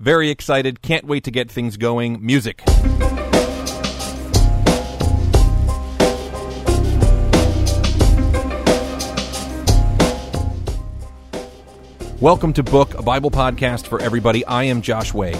Very 0.00 0.30
excited. 0.30 0.80
Can't 0.80 1.06
wait 1.06 1.24
to 1.24 1.32
get 1.32 1.50
things 1.50 1.76
going. 1.76 2.24
Music. 2.24 2.62
Welcome 12.20 12.52
to 12.52 12.62
Book, 12.62 12.94
a 12.94 13.02
Bible 13.02 13.32
podcast 13.32 13.88
for 13.88 14.00
everybody. 14.00 14.44
I 14.44 14.62
am 14.64 14.82
Josh 14.82 15.12
Way. 15.12 15.34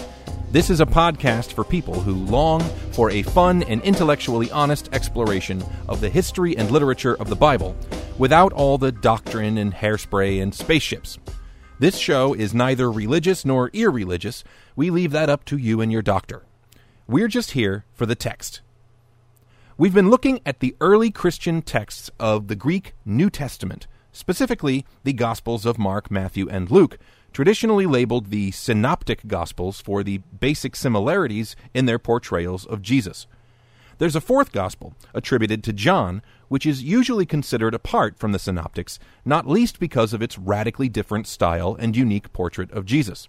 This 0.50 0.70
is 0.70 0.80
a 0.80 0.86
podcast 0.86 1.52
for 1.52 1.62
people 1.62 2.00
who 2.00 2.14
long 2.14 2.60
for 2.90 3.12
a 3.12 3.22
fun 3.22 3.62
and 3.62 3.80
intellectually 3.82 4.50
honest 4.50 4.88
exploration 4.92 5.62
of 5.88 6.00
the 6.00 6.08
history 6.08 6.56
and 6.56 6.68
literature 6.72 7.14
of 7.14 7.28
the 7.28 7.36
Bible 7.36 7.76
without 8.18 8.52
all 8.52 8.76
the 8.76 8.90
doctrine 8.90 9.58
and 9.58 9.72
hairspray 9.72 10.42
and 10.42 10.52
spaceships. 10.52 11.16
This 11.80 11.96
show 11.96 12.34
is 12.34 12.52
neither 12.52 12.90
religious 12.90 13.44
nor 13.44 13.70
irreligious. 13.72 14.42
We 14.74 14.90
leave 14.90 15.12
that 15.12 15.30
up 15.30 15.44
to 15.44 15.56
you 15.56 15.80
and 15.80 15.92
your 15.92 16.02
doctor. 16.02 16.44
We're 17.06 17.28
just 17.28 17.52
here 17.52 17.84
for 17.92 18.04
the 18.04 18.16
text. 18.16 18.62
We've 19.76 19.94
been 19.94 20.10
looking 20.10 20.40
at 20.44 20.58
the 20.58 20.74
early 20.80 21.12
Christian 21.12 21.62
texts 21.62 22.10
of 22.18 22.48
the 22.48 22.56
Greek 22.56 22.94
New 23.04 23.30
Testament, 23.30 23.86
specifically 24.10 24.84
the 25.04 25.12
Gospels 25.12 25.64
of 25.64 25.78
Mark, 25.78 26.10
Matthew, 26.10 26.48
and 26.48 26.68
Luke, 26.68 26.98
traditionally 27.32 27.86
labeled 27.86 28.30
the 28.30 28.50
Synoptic 28.50 29.28
Gospels 29.28 29.80
for 29.80 30.02
the 30.02 30.18
basic 30.18 30.74
similarities 30.74 31.54
in 31.74 31.86
their 31.86 32.00
portrayals 32.00 32.66
of 32.66 32.82
Jesus. 32.82 33.28
There's 33.98 34.16
a 34.16 34.20
fourth 34.20 34.50
Gospel, 34.50 34.94
attributed 35.14 35.62
to 35.62 35.72
John, 35.72 36.22
which 36.48 36.66
is 36.66 36.82
usually 36.82 37.26
considered 37.26 37.74
apart 37.74 38.18
from 38.18 38.32
the 38.32 38.38
Synoptics, 38.38 38.98
not 39.24 39.46
least 39.46 39.78
because 39.78 40.12
of 40.12 40.22
its 40.22 40.38
radically 40.38 40.88
different 40.88 41.26
style 41.26 41.76
and 41.78 41.96
unique 41.96 42.32
portrait 42.32 42.70
of 42.72 42.84
Jesus. 42.84 43.28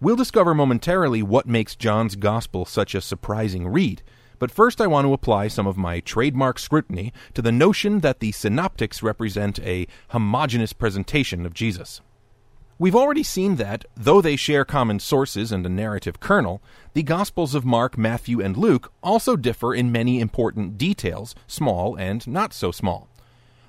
We'll 0.00 0.16
discover 0.16 0.54
momentarily 0.54 1.22
what 1.22 1.46
makes 1.46 1.74
John's 1.74 2.14
Gospel 2.14 2.64
such 2.64 2.94
a 2.94 3.00
surprising 3.00 3.66
read, 3.66 4.02
but 4.38 4.50
first 4.50 4.80
I 4.80 4.86
want 4.86 5.06
to 5.06 5.12
apply 5.12 5.48
some 5.48 5.66
of 5.66 5.76
my 5.76 6.00
trademark 6.00 6.58
scrutiny 6.58 7.12
to 7.34 7.42
the 7.42 7.50
notion 7.50 8.00
that 8.00 8.20
the 8.20 8.32
Synoptics 8.32 9.02
represent 9.02 9.58
a 9.60 9.88
homogeneous 10.10 10.72
presentation 10.72 11.44
of 11.44 11.54
Jesus. 11.54 12.00
We've 12.80 12.94
already 12.94 13.24
seen 13.24 13.56
that, 13.56 13.84
though 13.96 14.20
they 14.20 14.36
share 14.36 14.64
common 14.64 15.00
sources 15.00 15.50
and 15.50 15.66
a 15.66 15.68
narrative 15.68 16.20
kernel, 16.20 16.62
the 16.92 17.02
Gospels 17.02 17.56
of 17.56 17.64
Mark, 17.64 17.98
Matthew, 17.98 18.40
and 18.40 18.56
Luke 18.56 18.92
also 19.02 19.34
differ 19.34 19.74
in 19.74 19.90
many 19.90 20.20
important 20.20 20.78
details, 20.78 21.34
small 21.48 21.96
and 21.96 22.24
not 22.28 22.54
so 22.54 22.70
small. 22.70 23.08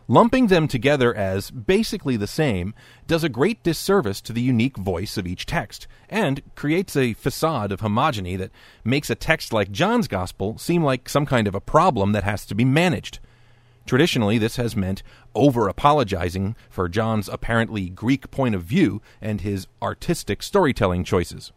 Lumping 0.07 0.45
them 0.45 0.67
together 0.67 1.11
as 1.11 1.49
basically 1.49 2.17
the 2.17 2.27
same 2.27 2.75
does 3.07 3.23
a 3.23 3.29
great 3.29 3.63
disservice 3.63 4.21
to 4.21 4.31
the 4.31 4.41
unique 4.41 4.77
voice 4.77 5.17
of 5.17 5.25
each 5.25 5.47
text, 5.47 5.87
and 6.07 6.43
creates 6.53 6.95
a 6.95 7.13
facade 7.13 7.71
of 7.71 7.81
homogeny 7.81 8.37
that 8.37 8.51
makes 8.83 9.09
a 9.09 9.15
text 9.15 9.51
like 9.51 9.71
John's 9.71 10.07
Gospel 10.07 10.59
seem 10.59 10.83
like 10.83 11.09
some 11.09 11.25
kind 11.25 11.47
of 11.47 11.55
a 11.55 11.61
problem 11.61 12.11
that 12.11 12.25
has 12.25 12.45
to 12.45 12.53
be 12.53 12.65
managed. 12.65 13.17
Traditionally, 13.89 14.37
this 14.37 14.57
has 14.57 14.75
meant 14.75 15.01
over 15.33 15.67
apologizing 15.67 16.55
for 16.69 16.87
John's 16.87 17.27
apparently 17.27 17.89
Greek 17.89 18.29
point 18.29 18.53
of 18.53 18.61
view 18.61 19.01
and 19.19 19.41
his 19.41 19.65
artistic 19.81 20.43
storytelling 20.43 21.03
choices. 21.03 21.51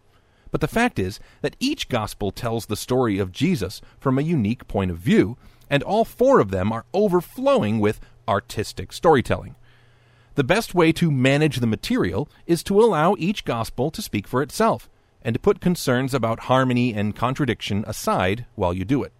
But 0.50 0.62
the 0.62 0.66
fact 0.66 0.98
is 0.98 1.20
that 1.42 1.58
each 1.60 1.90
gospel 1.90 2.30
tells 2.30 2.64
the 2.64 2.74
story 2.74 3.18
of 3.18 3.32
Jesus 3.32 3.82
from 4.00 4.18
a 4.18 4.22
unique 4.22 4.66
point 4.66 4.90
of 4.90 4.96
view, 4.96 5.36
and 5.68 5.82
all 5.82 6.06
four 6.06 6.40
of 6.40 6.50
them 6.50 6.72
are 6.72 6.86
overflowing 6.94 7.80
with 7.80 8.00
artistic 8.26 8.94
storytelling. 8.94 9.54
The 10.34 10.42
best 10.42 10.74
way 10.74 10.90
to 10.92 11.10
manage 11.10 11.58
the 11.58 11.66
material 11.66 12.30
is 12.46 12.62
to 12.62 12.80
allow 12.80 13.14
each 13.18 13.44
gospel 13.44 13.90
to 13.90 14.00
speak 14.00 14.26
for 14.26 14.40
itself, 14.40 14.88
and 15.20 15.34
to 15.34 15.38
put 15.38 15.60
concerns 15.60 16.14
about 16.14 16.44
harmony 16.44 16.94
and 16.94 17.14
contradiction 17.14 17.84
aside 17.86 18.46
while 18.54 18.72
you 18.72 18.86
do 18.86 19.02
it. 19.02 19.12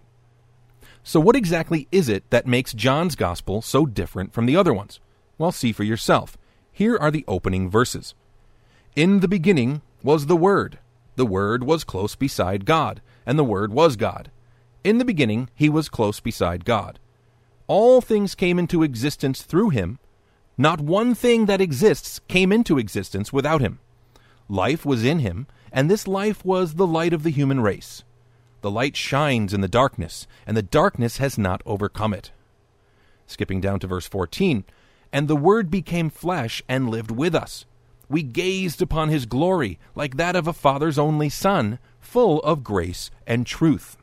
So, 1.05 1.19
what 1.19 1.35
exactly 1.35 1.89
is 1.91 2.09
it 2.09 2.29
that 2.31 2.47
makes 2.47 2.73
John's 2.73 3.17
Gospel 3.17 3.61
so 3.61 3.87
different 3.87 4.33
from 4.33 4.47
the 4.47 4.57
other 4.57 4.73
ones? 4.73 5.01
Well, 5.37 5.51
see 5.51 5.73
for 5.73 5.83
yourself. 5.83 6.39
Here 6.71 6.97
are 6.97 7.11
the 7.11 7.25
opening 7.27 7.69
verses 7.69 8.15
In 8.95 9.21
the 9.21 9.29
beginning 9.29 9.83
was 10.03 10.27
the 10.27 10.37
Word. 10.37 10.79
The 11.17 11.27
Word 11.27 11.65
was 11.65 11.85
close 11.85 12.15
beside 12.15 12.65
God, 12.65 13.03
and 13.27 13.39
the 13.39 13.45
Word 13.45 13.73
was 13.73 13.97
God. 13.97 14.31
In 14.85 14.99
the 14.99 15.05
beginning, 15.05 15.51
he 15.55 15.69
was 15.69 15.89
close 15.89 16.21
beside 16.21 16.65
God. 16.65 16.99
All 17.67 18.01
things 18.01 18.35
came 18.35 18.59
into 18.59 18.83
existence 18.83 19.43
through 19.43 19.71
him. 19.71 19.99
Not 20.57 20.81
one 20.81 21.15
thing 21.15 21.47
that 21.47 21.61
exists 21.61 22.21
came 22.29 22.53
into 22.53 22.79
existence 22.79 23.33
without 23.33 23.61
him. 23.61 23.81
Life 24.49 24.85
was 24.85 25.05
in 25.05 25.19
him, 25.19 25.47
and 25.73 25.91
this 25.91 26.07
life 26.07 26.45
was 26.45 26.75
the 26.75 26.87
light 26.87 27.13
of 27.13 27.23
the 27.23 27.31
human 27.31 27.61
race. 27.61 28.05
The 28.63 28.71
light 28.71 28.97
shines 28.97 29.53
in 29.53 29.61
the 29.61 29.69
darkness, 29.69 30.29
and 30.47 30.57
the 30.57 30.63
darkness 30.63 31.19
has 31.19 31.37
not 31.37 31.63
overcome 31.67 32.15
it. 32.15 32.31
Skipping 33.27 33.61
down 33.61 33.81
to 33.81 33.89
verse 33.89 34.07
14 34.07 34.65
And 35.13 35.27
the 35.27 35.37
Word 35.37 35.69
became 35.69 36.09
flesh 36.09 36.63
and 36.69 36.89
lived 36.89 37.11
with 37.11 37.35
us. 37.35 37.67
We 38.09 38.23
gazed 38.23 38.81
upon 38.81 39.09
his 39.09 39.27
glory, 39.27 39.81
like 39.97 40.17
that 40.17 40.37
of 40.37 40.47
a 40.47 40.53
father's 40.53 40.97
only 40.97 41.29
son, 41.29 41.81
full 41.99 42.39
of 42.41 42.63
grace 42.63 43.11
and 43.27 43.45
truth. 43.45 43.97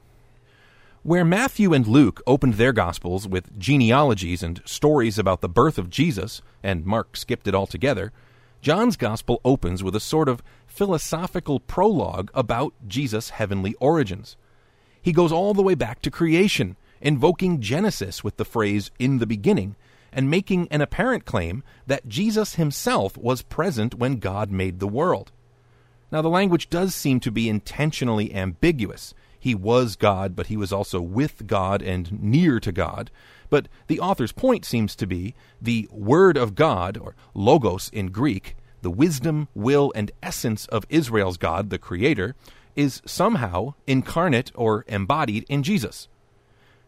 Where 1.04 1.24
Matthew 1.24 1.74
and 1.74 1.88
Luke 1.88 2.22
opened 2.28 2.56
their 2.56 2.74
Gospels 2.74 3.26
with 3.26 3.58
genealogies 3.58 4.44
and 4.44 4.62
stories 4.66 5.18
about 5.18 5.40
the 5.40 5.48
birth 5.48 5.78
of 5.78 5.90
Jesus, 5.90 6.42
and 6.62 6.86
Mark 6.86 7.16
skipped 7.16 7.48
it 7.48 7.56
altogether, 7.56 8.12
John's 8.62 8.98
Gospel 8.98 9.40
opens 9.46 9.84
with 9.84 9.96
a 9.96 10.02
sort 10.02 10.28
of 10.28 10.44
philosophical 10.68 11.62
prologue 11.62 12.30
about 12.34 12.74
Jesus' 12.86 13.30
heavenly 13.30 13.74
origins. 13.76 14.36
He 15.02 15.12
goes 15.12 15.32
all 15.32 15.54
the 15.54 15.64
way 15.64 15.76
back 15.76 16.02
to 16.02 16.12
creation, 16.12 16.76
invoking 17.02 17.62
Genesis 17.62 18.24
with 18.24 18.38
the 18.38 18.46
phrase, 18.46 18.92
in 19.00 19.20
the 19.20 19.28
beginning, 19.28 19.76
and 20.12 20.30
making 20.30 20.68
an 20.70 20.82
apparent 20.82 21.26
claim 21.26 21.64
that 21.88 22.08
Jesus 22.08 22.56
himself 22.56 23.18
was 23.18 23.42
present 23.42 23.96
when 23.96 24.18
God 24.18 24.52
made 24.52 24.80
the 24.80 24.88
world. 24.88 25.32
Now, 26.12 26.22
the 26.22 26.30
language 26.30 26.70
does 26.70 26.96
seem 26.96 27.20
to 27.22 27.32
be 27.32 27.48
intentionally 27.48 28.34
ambiguous. 28.34 29.14
He 29.40 29.54
was 29.54 29.96
God, 29.96 30.36
but 30.36 30.48
he 30.48 30.58
was 30.58 30.74
also 30.74 31.00
with 31.00 31.46
God 31.46 31.82
and 31.82 32.22
near 32.22 32.60
to 32.60 32.72
God. 32.72 33.12
But 33.50 33.68
the 33.88 34.00
author's 34.00 34.32
point 34.32 34.66
seems 34.66 34.96
to 34.96 35.08
be 35.08 35.36
the 35.62 35.88
Word 35.92 36.36
of 36.38 36.56
God, 36.56 36.98
or 36.98 37.16
Logos 37.34 37.90
in 37.94 38.08
Greek, 38.08 38.56
the 38.82 38.92
wisdom, 38.92 39.48
will, 39.54 39.92
and 39.96 40.12
essence 40.22 40.66
of 40.68 40.86
Israel's 40.90 41.38
God, 41.38 41.70
the 41.70 41.78
Creator, 41.78 42.36
is 42.76 43.02
somehow 43.06 43.74
incarnate 43.88 44.52
or 44.56 44.86
embodied 44.88 45.46
in 45.50 45.64
Jesus. 45.64 46.08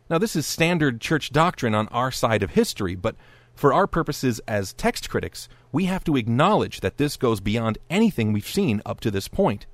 Now, 0.09 0.17
this 0.17 0.35
is 0.35 0.45
standard 0.45 0.99
church 0.99 1.31
doctrine 1.31 1.73
on 1.73 1.87
our 1.87 2.11
side 2.11 2.43
of 2.43 2.51
history, 2.51 2.95
but 2.95 3.15
for 3.55 3.73
our 3.73 3.87
purposes 3.87 4.41
as 4.47 4.73
text 4.73 5.09
critics, 5.09 5.47
we 5.71 5.85
have 5.85 6.03
to 6.05 6.17
acknowledge 6.17 6.81
that 6.81 6.97
this 6.97 7.15
goes 7.17 7.39
beyond 7.39 7.77
anything 7.89 8.33
we've 8.33 8.47
seen 8.47 8.81
up 8.85 8.99
to 9.01 9.11
this 9.11 9.27
point. 9.27 9.65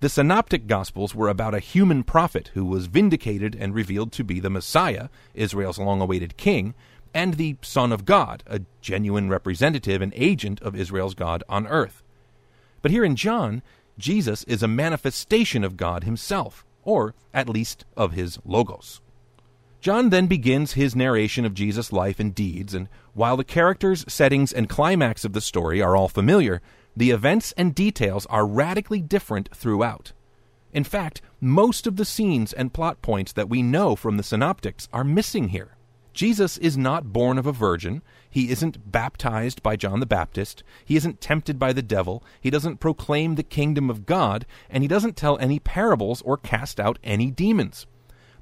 The 0.00 0.08
Synoptic 0.08 0.66
Gospels 0.66 1.14
were 1.14 1.28
about 1.28 1.54
a 1.54 1.60
human 1.60 2.04
prophet 2.04 2.50
who 2.54 2.64
was 2.64 2.86
vindicated 2.86 3.56
and 3.58 3.74
revealed 3.74 4.12
to 4.12 4.24
be 4.24 4.38
the 4.38 4.50
Messiah, 4.50 5.08
Israel's 5.34 5.78
long 5.78 6.00
awaited 6.00 6.36
king, 6.36 6.74
and 7.12 7.34
the 7.34 7.56
Son 7.62 7.90
of 7.90 8.04
God, 8.04 8.42
a 8.46 8.60
genuine 8.80 9.28
representative 9.28 10.00
and 10.00 10.12
agent 10.14 10.60
of 10.62 10.76
Israel's 10.76 11.14
God 11.14 11.42
on 11.48 11.66
earth. 11.66 12.02
But 12.80 12.92
here 12.92 13.04
in 13.04 13.16
John, 13.16 13.62
Jesus 13.98 14.44
is 14.44 14.62
a 14.62 14.68
manifestation 14.68 15.64
of 15.64 15.76
God 15.76 16.04
himself, 16.04 16.64
or 16.84 17.14
at 17.34 17.48
least 17.48 17.84
of 17.96 18.12
his 18.12 18.38
Logos. 18.44 19.00
John 19.80 20.10
then 20.10 20.26
begins 20.26 20.72
his 20.72 20.96
narration 20.96 21.44
of 21.44 21.54
Jesus' 21.54 21.92
life 21.92 22.18
and 22.18 22.34
deeds, 22.34 22.74
and 22.74 22.88
while 23.14 23.36
the 23.36 23.44
characters, 23.44 24.04
settings, 24.08 24.52
and 24.52 24.68
climax 24.68 25.24
of 25.24 25.32
the 25.32 25.40
story 25.40 25.80
are 25.80 25.96
all 25.96 26.08
familiar, 26.08 26.60
the 26.96 27.10
events 27.10 27.52
and 27.56 27.74
details 27.74 28.26
are 28.26 28.46
radically 28.46 29.00
different 29.00 29.54
throughout. 29.54 30.12
In 30.72 30.84
fact, 30.84 31.22
most 31.40 31.86
of 31.86 31.96
the 31.96 32.04
scenes 32.04 32.52
and 32.52 32.74
plot 32.74 33.02
points 33.02 33.32
that 33.32 33.48
we 33.48 33.62
know 33.62 33.96
from 33.96 34.16
the 34.16 34.22
synoptics 34.22 34.88
are 34.92 35.04
missing 35.04 35.48
here. 35.48 35.77
Jesus 36.18 36.58
is 36.58 36.76
not 36.76 37.12
born 37.12 37.38
of 37.38 37.46
a 37.46 37.52
virgin. 37.52 38.02
He 38.28 38.50
isn't 38.50 38.90
baptized 38.90 39.62
by 39.62 39.76
John 39.76 40.00
the 40.00 40.04
Baptist. 40.04 40.64
He 40.84 40.96
isn't 40.96 41.20
tempted 41.20 41.60
by 41.60 41.72
the 41.72 41.80
devil. 41.80 42.24
He 42.40 42.50
doesn't 42.50 42.80
proclaim 42.80 43.36
the 43.36 43.44
kingdom 43.44 43.88
of 43.88 44.04
God. 44.04 44.44
And 44.68 44.82
he 44.82 44.88
doesn't 44.88 45.16
tell 45.16 45.38
any 45.38 45.60
parables 45.60 46.20
or 46.22 46.36
cast 46.36 46.80
out 46.80 46.98
any 47.04 47.30
demons. 47.30 47.86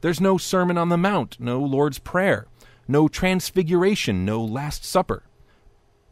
There's 0.01 0.23
no 0.23 0.39
Sermon 0.39 0.79
on 0.79 0.89
the 0.89 0.97
Mount, 0.97 1.39
no 1.39 1.61
Lord's 1.61 1.99
Prayer, 1.99 2.47
no 2.89 3.09
Transfiguration, 3.09 4.25
no 4.25 4.43
Last 4.43 4.83
Supper. 4.83 5.25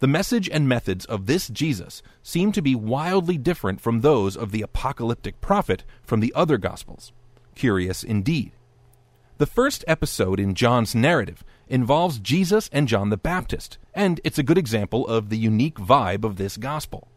The 0.00 0.06
message 0.06 0.50
and 0.50 0.68
methods 0.68 1.06
of 1.06 1.24
this 1.24 1.48
Jesus 1.48 2.02
seem 2.22 2.52
to 2.52 2.60
be 2.60 2.74
wildly 2.74 3.38
different 3.38 3.80
from 3.80 4.02
those 4.02 4.36
of 4.36 4.50
the 4.50 4.60
apocalyptic 4.60 5.40
prophet 5.40 5.82
from 6.02 6.20
the 6.20 6.34
other 6.36 6.58
Gospels. 6.58 7.14
Curious 7.54 8.04
indeed. 8.04 8.52
The 9.36 9.46
first 9.46 9.84
episode 9.88 10.38
in 10.38 10.54
John's 10.54 10.94
narrative 10.94 11.42
involves 11.68 12.18
Jesus 12.18 12.68
and 12.72 12.88
John 12.88 13.10
the 13.10 13.16
Baptist, 13.16 13.78
and 13.94 14.20
it's 14.24 14.38
a 14.38 14.42
good 14.42 14.58
example 14.58 15.06
of 15.06 15.28
the 15.28 15.38
unique 15.38 15.76
vibe 15.76 16.24
of 16.24 16.36
this 16.36 16.56
gospel. 16.56 17.08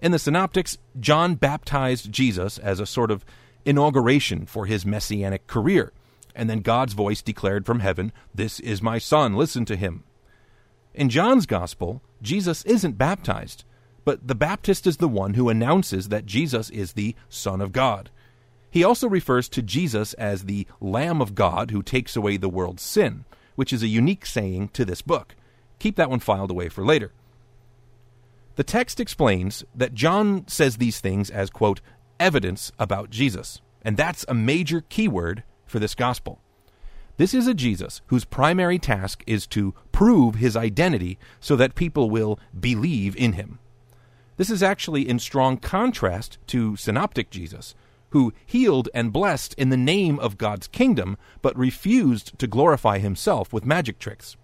In 0.00 0.12
the 0.12 0.18
Synoptics, 0.18 0.78
John 0.98 1.34
baptized 1.34 2.10
Jesus 2.10 2.58
as 2.58 2.80
a 2.80 2.86
sort 2.86 3.10
of 3.10 3.24
inauguration 3.64 4.46
for 4.46 4.66
his 4.66 4.86
messianic 4.86 5.46
career, 5.46 5.92
and 6.34 6.48
then 6.48 6.60
God's 6.60 6.94
voice 6.94 7.22
declared 7.22 7.66
from 7.66 7.80
heaven, 7.80 8.12
This 8.34 8.60
is 8.60 8.82
my 8.82 8.98
Son, 8.98 9.34
listen 9.34 9.64
to 9.66 9.76
him. 9.76 10.04
In 10.94 11.08
John's 11.08 11.46
Gospel, 11.46 12.02
Jesus 12.22 12.64
isn't 12.64 12.98
baptized, 12.98 13.64
but 14.04 14.26
the 14.26 14.34
Baptist 14.34 14.86
is 14.86 14.96
the 14.96 15.08
one 15.08 15.34
who 15.34 15.48
announces 15.48 16.08
that 16.08 16.26
Jesus 16.26 16.70
is 16.70 16.94
the 16.94 17.14
Son 17.28 17.60
of 17.60 17.72
God. 17.72 18.10
He 18.70 18.84
also 18.84 19.08
refers 19.08 19.48
to 19.50 19.62
Jesus 19.62 20.14
as 20.14 20.44
the 20.44 20.66
Lamb 20.80 21.20
of 21.20 21.34
God 21.34 21.70
who 21.70 21.82
takes 21.82 22.16
away 22.16 22.36
the 22.36 22.48
world's 22.48 22.82
sin, 22.82 23.24
which 23.60 23.74
is 23.74 23.82
a 23.82 23.88
unique 23.88 24.24
saying 24.24 24.70
to 24.70 24.86
this 24.86 25.02
book. 25.02 25.36
Keep 25.78 25.96
that 25.96 26.08
one 26.08 26.18
filed 26.18 26.50
away 26.50 26.70
for 26.70 26.82
later. 26.82 27.12
The 28.56 28.64
text 28.64 28.98
explains 28.98 29.64
that 29.74 29.92
John 29.92 30.48
says 30.48 30.78
these 30.78 30.98
things 30.98 31.28
as, 31.28 31.50
quote, 31.50 31.82
evidence 32.18 32.72
about 32.78 33.10
Jesus. 33.10 33.60
And 33.82 33.98
that's 33.98 34.24
a 34.26 34.32
major 34.32 34.80
keyword 34.88 35.42
for 35.66 35.78
this 35.78 35.94
gospel. 35.94 36.40
This 37.18 37.34
is 37.34 37.46
a 37.46 37.52
Jesus 37.52 38.00
whose 38.06 38.24
primary 38.24 38.78
task 38.78 39.22
is 39.26 39.46
to 39.48 39.74
prove 39.92 40.36
his 40.36 40.56
identity 40.56 41.18
so 41.38 41.54
that 41.56 41.74
people 41.74 42.08
will 42.08 42.40
believe 42.58 43.14
in 43.14 43.34
him. 43.34 43.58
This 44.38 44.48
is 44.48 44.62
actually 44.62 45.06
in 45.06 45.18
strong 45.18 45.58
contrast 45.58 46.38
to 46.46 46.76
synoptic 46.76 47.28
Jesus, 47.28 47.74
who 48.10 48.32
healed 48.46 48.88
and 48.94 49.12
blessed 49.12 49.54
in 49.54 49.70
the 49.70 49.76
name 49.76 50.18
of 50.20 50.38
God's 50.38 50.68
kingdom, 50.68 51.16
but 51.42 51.56
refused 51.56 52.38
to 52.38 52.46
glorify 52.46 52.98
himself 52.98 53.52
with 53.52 53.64
magic 53.64 53.98
tricks. 53.98 54.36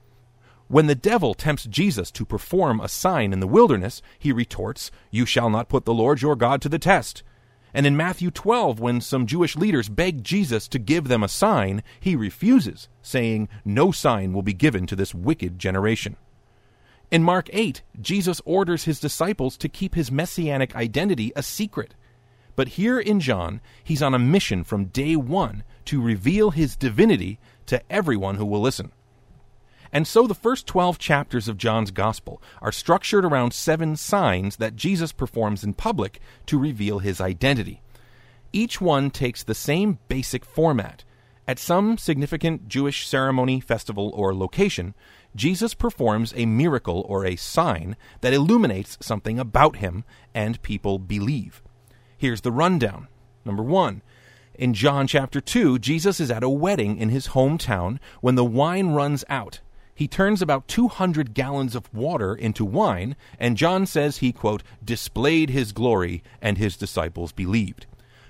When 0.69 0.87
the 0.87 0.97
devil 0.97 1.35
tempts 1.35 1.65
Jesus 1.65 2.11
to 2.13 2.25
perform 2.25 2.81
a 2.81 2.89
sign 2.89 3.33
in 3.33 3.41
the 3.41 3.47
wilderness, 3.47 4.03
he 4.19 4.33
retorts, 4.33 4.91
You 5.11 5.25
shall 5.25 5.49
not 5.49 5.69
put 5.69 5.85
the 5.85 5.95
Lord 5.95 6.23
your 6.23 6.35
God 6.35 6.61
to 6.63 6.69
the 6.69 6.79
test. 6.79 7.23
And 7.73 7.87
in 7.87 7.97
Matthew 7.97 8.31
12, 8.31 8.81
when 8.81 9.01
some 9.01 9.27
Jewish 9.27 9.55
leaders 9.55 9.89
beg 9.89 10.25
Jesus 10.25 10.67
to 10.69 10.79
give 10.79 11.09
them 11.09 11.23
a 11.23 11.29
sign, 11.29 11.83
he 12.01 12.17
refuses, 12.17 12.89
saying, 13.03 13.49
No 13.65 13.93
sign 13.93 14.33
will 14.33 14.43
be 14.43 14.55
given 14.55 14.87
to 14.87 14.97
this 14.97 15.15
wicked 15.15 15.59
generation. 15.59 16.17
In 17.11 17.23
Mark 17.23 17.49
8, 17.53 17.83
Jesus 18.01 18.41
orders 18.45 18.85
his 18.85 18.99
disciples 18.99 19.57
to 19.59 19.69
keep 19.69 19.95
his 19.95 20.11
messianic 20.11 20.75
identity 20.75 21.33
a 21.37 21.43
secret. 21.43 21.95
But 22.57 22.69
here 22.69 22.99
in 22.99 23.21
John, 23.21 23.61
he's 23.85 24.03
on 24.03 24.15
a 24.15 24.19
mission 24.19 24.65
from 24.65 24.87
day 24.87 25.15
one 25.15 25.63
to 25.85 26.03
reveal 26.03 26.51
his 26.51 26.75
divinity 26.75 27.39
to 27.67 27.83
everyone 27.93 28.37
who 28.37 28.47
will 28.47 28.61
listen. 28.61 28.93
And 29.93 30.07
so 30.07 30.27
the 30.27 30.35
first 30.35 30.67
12 30.67 30.99
chapters 30.99 31.49
of 31.49 31.59
John's 31.59 31.91
Gospel 31.91 32.43
are 32.61 32.73
structured 32.73 33.25
around 33.25 33.53
seven 33.53 33.95
signs 33.97 34.57
that 34.57 34.75
Jesus 34.75 35.13
performs 35.13 35.63
in 35.63 35.75
public 35.75 36.19
to 36.47 36.59
reveal 36.59 36.99
his 36.99 37.21
identity. 37.21 37.83
Each 38.53 38.81
one 38.81 39.11
takes 39.11 39.45
the 39.45 39.55
same 39.55 39.99
basic 40.09 40.45
format. 40.45 41.05
At 41.47 41.59
some 41.59 41.99
significant 41.99 42.69
Jewish 42.69 43.07
ceremony, 43.07 43.61
festival, 43.61 44.11
or 44.15 44.35
location, 44.35 44.95
Jesus 45.37 45.75
performs 45.75 46.33
a 46.35 46.47
miracle 46.47 47.05
or 47.09 47.25
a 47.25 47.37
sign 47.37 47.97
that 48.23 48.33
illuminates 48.33 48.99
something 49.01 49.39
about 49.39 49.77
him, 49.77 50.05
and 50.35 50.61
people 50.63 50.99
believe. 50.99 51.63
Here's 52.17 52.41
the 52.41 52.53
rundown. 52.53 53.09
Number 53.45 53.63
one, 53.63 54.03
in 54.55 54.75
John 54.75 55.07
chapter 55.07 55.41
2, 55.41 55.79
Jesus 55.79 56.19
is 56.19 56.31
at 56.31 56.43
a 56.43 56.49
wedding 56.49 56.97
in 56.97 57.11
his 57.11 57.29
hometown 57.29 57.99
when 58.21 58.35
the 58.35 58.45
wine 58.45 58.89
runs 58.89 59.25
out 59.29 59.61
he 59.97 60.07
turns 60.07 60.43
about 60.43 60.69
200 60.69 61.33
gallons 61.33 61.75
of 61.75 61.93
water 61.93 62.35
into 62.35 62.67
wine, 62.67 63.17
and 63.41 63.57
John 63.57 63.87
says 63.87 64.19
he, 64.19 64.31
quote, 64.31 64.63
displayed 64.85 65.49
his 65.49 65.73
glory, 65.73 66.23
and 66.43 66.59
his 66.59 66.77
disciples 66.77 67.33
believed. 67.33 67.87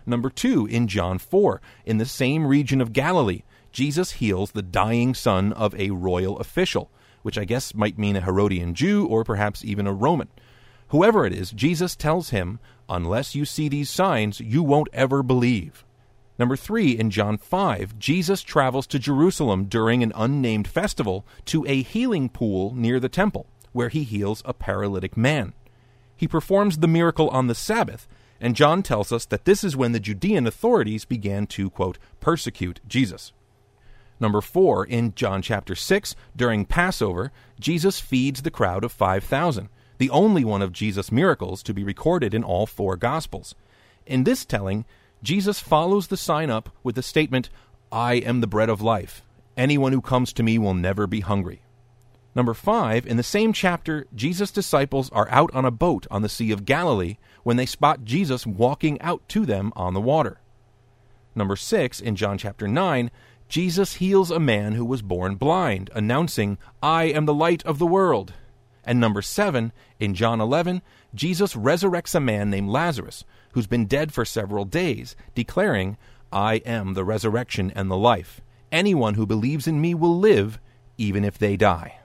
Number 0.06 0.30
two, 0.30 0.66
in 0.66 0.86
John 0.86 1.18
4, 1.18 1.60
in 1.84 1.98
the 1.98 2.06
same 2.06 2.46
region 2.46 2.80
of 2.80 2.92
Galilee, 2.92 3.42
Jesus 3.72 4.12
heals 4.12 4.52
the 4.52 4.62
dying 4.62 5.12
son 5.12 5.52
of 5.54 5.74
a 5.74 5.90
royal 5.90 6.38
official, 6.38 6.88
which 7.22 7.36
I 7.36 7.44
guess 7.44 7.74
might 7.74 7.98
mean 7.98 8.14
a 8.14 8.20
Herodian 8.20 8.74
Jew 8.74 9.04
or 9.04 9.24
perhaps 9.24 9.64
even 9.64 9.88
a 9.88 9.92
Roman. 9.92 10.28
Whoever 10.90 11.26
it 11.26 11.32
is, 11.32 11.50
Jesus 11.50 11.96
tells 11.96 12.30
him, 12.30 12.60
Unless 12.88 13.34
you 13.34 13.44
see 13.44 13.68
these 13.68 13.90
signs, 13.90 14.40
you 14.40 14.62
won't 14.62 14.88
ever 14.92 15.22
believe. 15.22 15.84
Number 16.38 16.56
three, 16.56 16.92
in 16.92 17.10
John 17.10 17.38
5, 17.38 17.98
Jesus 17.98 18.42
travels 18.42 18.86
to 18.88 18.98
Jerusalem 18.98 19.64
during 19.64 20.02
an 20.02 20.12
unnamed 20.14 20.68
festival 20.68 21.26
to 21.46 21.64
a 21.66 21.82
healing 21.82 22.28
pool 22.28 22.74
near 22.74 23.00
the 23.00 23.08
temple, 23.08 23.46
where 23.72 23.88
he 23.88 24.04
heals 24.04 24.42
a 24.44 24.52
paralytic 24.52 25.16
man. 25.16 25.54
He 26.14 26.28
performs 26.28 26.78
the 26.78 26.88
miracle 26.88 27.28
on 27.30 27.46
the 27.46 27.54
Sabbath, 27.54 28.06
and 28.40 28.54
John 28.54 28.82
tells 28.82 29.12
us 29.12 29.24
that 29.26 29.46
this 29.46 29.64
is 29.64 29.76
when 29.76 29.92
the 29.92 30.00
Judean 30.00 30.46
authorities 30.46 31.04
began 31.04 31.46
to, 31.48 31.70
quote, 31.70 31.98
persecute 32.20 32.80
Jesus. 32.86 33.32
Number 34.20 34.40
four, 34.40 34.84
in 34.84 35.14
John 35.14 35.42
chapter 35.42 35.74
6, 35.74 36.14
during 36.34 36.64
Passover, 36.64 37.32
Jesus 37.60 38.00
feeds 38.00 38.42
the 38.42 38.50
crowd 38.50 38.84
of 38.84 38.92
5,000, 38.92 39.68
the 39.98 40.10
only 40.10 40.44
one 40.44 40.62
of 40.62 40.72
Jesus' 40.72 41.12
miracles 41.12 41.62
to 41.62 41.74
be 41.74 41.84
recorded 41.84 42.34
in 42.34 42.44
all 42.44 42.66
four 42.66 42.96
Gospels. 42.96 43.54
In 44.06 44.24
this 44.24 44.44
telling, 44.44 44.84
Jesus 45.22 45.60
follows 45.60 46.08
the 46.08 46.16
sign 46.16 46.50
up 46.50 46.70
with 46.82 46.94
the 46.94 47.02
statement, 47.02 47.50
I 47.90 48.14
am 48.14 48.40
the 48.40 48.46
bread 48.46 48.68
of 48.68 48.82
life. 48.82 49.22
Anyone 49.56 49.92
who 49.92 50.00
comes 50.00 50.32
to 50.34 50.42
me 50.42 50.58
will 50.58 50.74
never 50.74 51.06
be 51.06 51.20
hungry. 51.20 51.62
Number 52.34 52.52
five, 52.52 53.06
in 53.06 53.16
the 53.16 53.22
same 53.22 53.54
chapter, 53.54 54.06
Jesus' 54.14 54.50
disciples 54.50 55.08
are 55.10 55.28
out 55.30 55.50
on 55.54 55.64
a 55.64 55.70
boat 55.70 56.06
on 56.10 56.20
the 56.20 56.28
Sea 56.28 56.52
of 56.52 56.66
Galilee 56.66 57.16
when 57.44 57.56
they 57.56 57.64
spot 57.64 58.04
Jesus 58.04 58.46
walking 58.46 59.00
out 59.00 59.26
to 59.30 59.46
them 59.46 59.72
on 59.74 59.94
the 59.94 60.00
water. 60.00 60.38
Number 61.34 61.56
six, 61.56 61.98
in 61.98 62.14
John 62.14 62.36
chapter 62.36 62.68
9, 62.68 63.10
Jesus 63.48 63.94
heals 63.94 64.30
a 64.30 64.38
man 64.40 64.74
who 64.74 64.84
was 64.84 65.00
born 65.00 65.36
blind, 65.36 65.88
announcing, 65.94 66.58
I 66.82 67.04
am 67.04 67.24
the 67.24 67.34
light 67.34 67.64
of 67.64 67.78
the 67.78 67.86
world. 67.86 68.34
And 68.86 69.00
number 69.00 69.20
seven, 69.20 69.72
in 69.98 70.14
John 70.14 70.40
11, 70.40 70.80
Jesus 71.12 71.54
resurrects 71.54 72.14
a 72.14 72.20
man 72.20 72.48
named 72.48 72.70
Lazarus, 72.70 73.24
who's 73.52 73.66
been 73.66 73.86
dead 73.86 74.14
for 74.14 74.24
several 74.24 74.64
days, 74.64 75.16
declaring, 75.34 75.98
I 76.32 76.56
am 76.64 76.94
the 76.94 77.04
resurrection 77.04 77.72
and 77.74 77.90
the 77.90 77.96
life. 77.96 78.40
Anyone 78.70 79.14
who 79.14 79.26
believes 79.26 79.66
in 79.66 79.80
me 79.80 79.94
will 79.94 80.16
live, 80.16 80.60
even 80.96 81.24
if 81.24 81.36
they 81.36 81.56
die. 81.56 81.98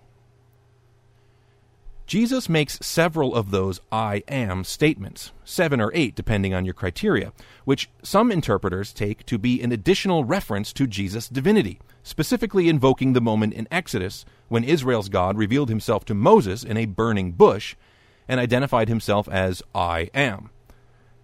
Jesus 2.08 2.50
makes 2.50 2.78
several 2.82 3.34
of 3.34 3.52
those 3.52 3.80
I 3.90 4.24
am 4.28 4.66
statements, 4.66 5.32
seven 5.46 5.80
or 5.80 5.92
eight 5.94 6.14
depending 6.14 6.54
on 6.54 6.66
your 6.66 6.74
criteria, 6.74 7.32
which 7.64 7.90
some 8.04 8.32
interpreters 8.32 8.92
take 8.92 9.26
to 9.28 9.38
be 9.38 9.62
an 9.62 9.72
additional 9.72 10.26
reference 10.26 10.74
to 10.74 10.88
Jesus' 10.88 11.30
divinity, 11.30 11.80
specifically 12.04 12.70
invoking 12.70 13.14
the 13.14 13.22
moment 13.22 13.54
in 13.54 13.68
Exodus 13.72 14.26
when 14.48 14.64
Israel's 14.64 15.10
God 15.10 15.38
revealed 15.38 15.70
himself 15.70 16.06
to 16.06 16.14
Moses 16.14 16.64
in 16.64 16.78
a 16.78 16.86
burning 16.86 17.32
bush 17.32 17.76
and 18.28 18.40
identified 18.40 18.88
himself 18.88 19.28
as 19.30 19.62
I 19.74 20.10
am. 20.14 20.50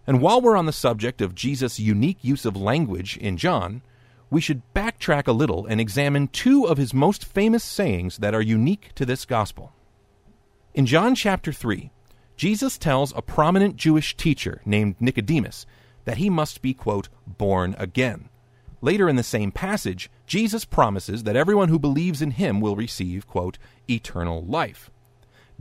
And 0.06 0.22
while 0.22 0.42
we're 0.42 0.56
on 0.56 0.66
the 0.66 0.74
subject 0.74 1.22
of 1.22 1.36
Jesus' 1.36 1.80
unique 1.80 2.20
use 2.22 2.46
of 2.46 2.56
language 2.56 3.18
in 3.18 3.38
John, 3.38 3.82
we 4.30 4.42
should 4.42 4.62
backtrack 4.74 5.28
a 5.28 5.34
little 5.34 5.66
and 5.66 5.80
examine 5.80 6.28
two 6.28 6.66
of 6.66 6.78
his 6.78 6.94
most 6.94 7.26
famous 7.26 7.64
sayings 7.64 8.18
that 8.18 8.34
are 8.34 8.42
unique 8.42 8.92
to 8.96 9.06
this 9.06 9.26
gospel. 9.26 9.74
In 10.74 10.86
John 10.86 11.16
chapter 11.16 11.52
3, 11.52 11.92
Jesus 12.36 12.78
tells 12.78 13.14
a 13.16 13.22
prominent 13.22 13.78
Jewish 13.78 14.16
teacher 14.16 14.62
named 14.66 14.96
Nicodemus 15.00 15.66
that 16.06 16.18
he 16.18 16.30
must 16.30 16.62
be, 16.62 16.74
quote, 16.74 17.10
born 17.26 17.76
again. 17.80 18.30
Later 18.82 19.10
in 19.10 19.16
the 19.16 19.24
same 19.24 19.52
passage, 19.52 20.10
Jesus 20.28 20.66
promises 20.66 21.24
that 21.24 21.36
everyone 21.36 21.70
who 21.70 21.80
believes 21.80 22.22
in 22.22 22.32
him 22.32 22.62
will 22.62 22.76
receive, 22.76 23.28
quote, 23.28 23.58
eternal 23.90 24.44
life. 24.44 24.92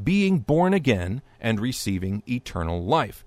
Being 0.02 0.40
born 0.40 0.74
again 0.74 1.22
and 1.40 1.58
receiving 1.58 2.22
eternal 2.28 2.84
life. 2.84 3.24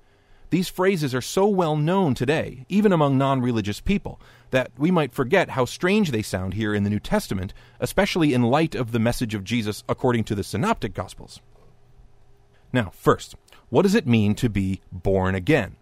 These 0.51 0.69
phrases 0.69 1.13
are 1.13 1.21
so 1.21 1.47
well 1.47 1.75
known 1.75 2.15
today, 2.15 2.65
even 2.69 2.91
among 2.91 3.17
non 3.17 3.41
religious 3.41 3.81
people, 3.81 4.19
that 4.51 4.71
we 4.77 4.89
might 4.89 5.13
forget 5.13 5.51
how 5.51 5.65
strange 5.65 6.11
they 6.11 6.23
sound 6.23 6.55
here 6.55 6.73
in 6.73 6.83
the 6.83 6.89
New 6.89 6.99
Testament, 6.99 7.53
especially 7.79 8.33
in 8.33 8.43
light 8.43 8.73
of 8.73 8.91
the 8.91 8.99
message 8.99 9.35
of 9.35 9.43
Jesus 9.43 9.83
according 9.87 10.23
to 10.25 10.35
the 10.35 10.43
Synoptic 10.43 10.93
Gospels. 10.93 11.39
Now, 12.73 12.91
first, 12.93 13.35
what 13.69 13.83
does 13.83 13.95
it 13.95 14.07
mean 14.07 14.35
to 14.35 14.49
be 14.49 14.81
born 14.91 15.35
again? 15.35 15.75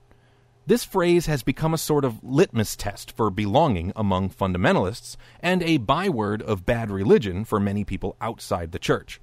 This 0.68 0.84
phrase 0.84 1.28
has 1.28 1.44
become 1.44 1.74
a 1.74 1.78
sort 1.78 2.04
of 2.04 2.22
litmus 2.22 2.76
test 2.76 3.14
for 3.14 3.30
belonging 3.30 3.94
among 3.96 4.32
fundamentalists 4.32 5.16
and 5.40 5.64
a 5.64 5.78
byword 5.78 6.42
of 6.42 6.66
bad 6.66 6.92
religion 6.92 7.46
for 7.46 7.58
many 7.58 7.86
people 7.86 8.18
outside 8.20 8.74
the 8.74 8.78
church. 8.78 9.22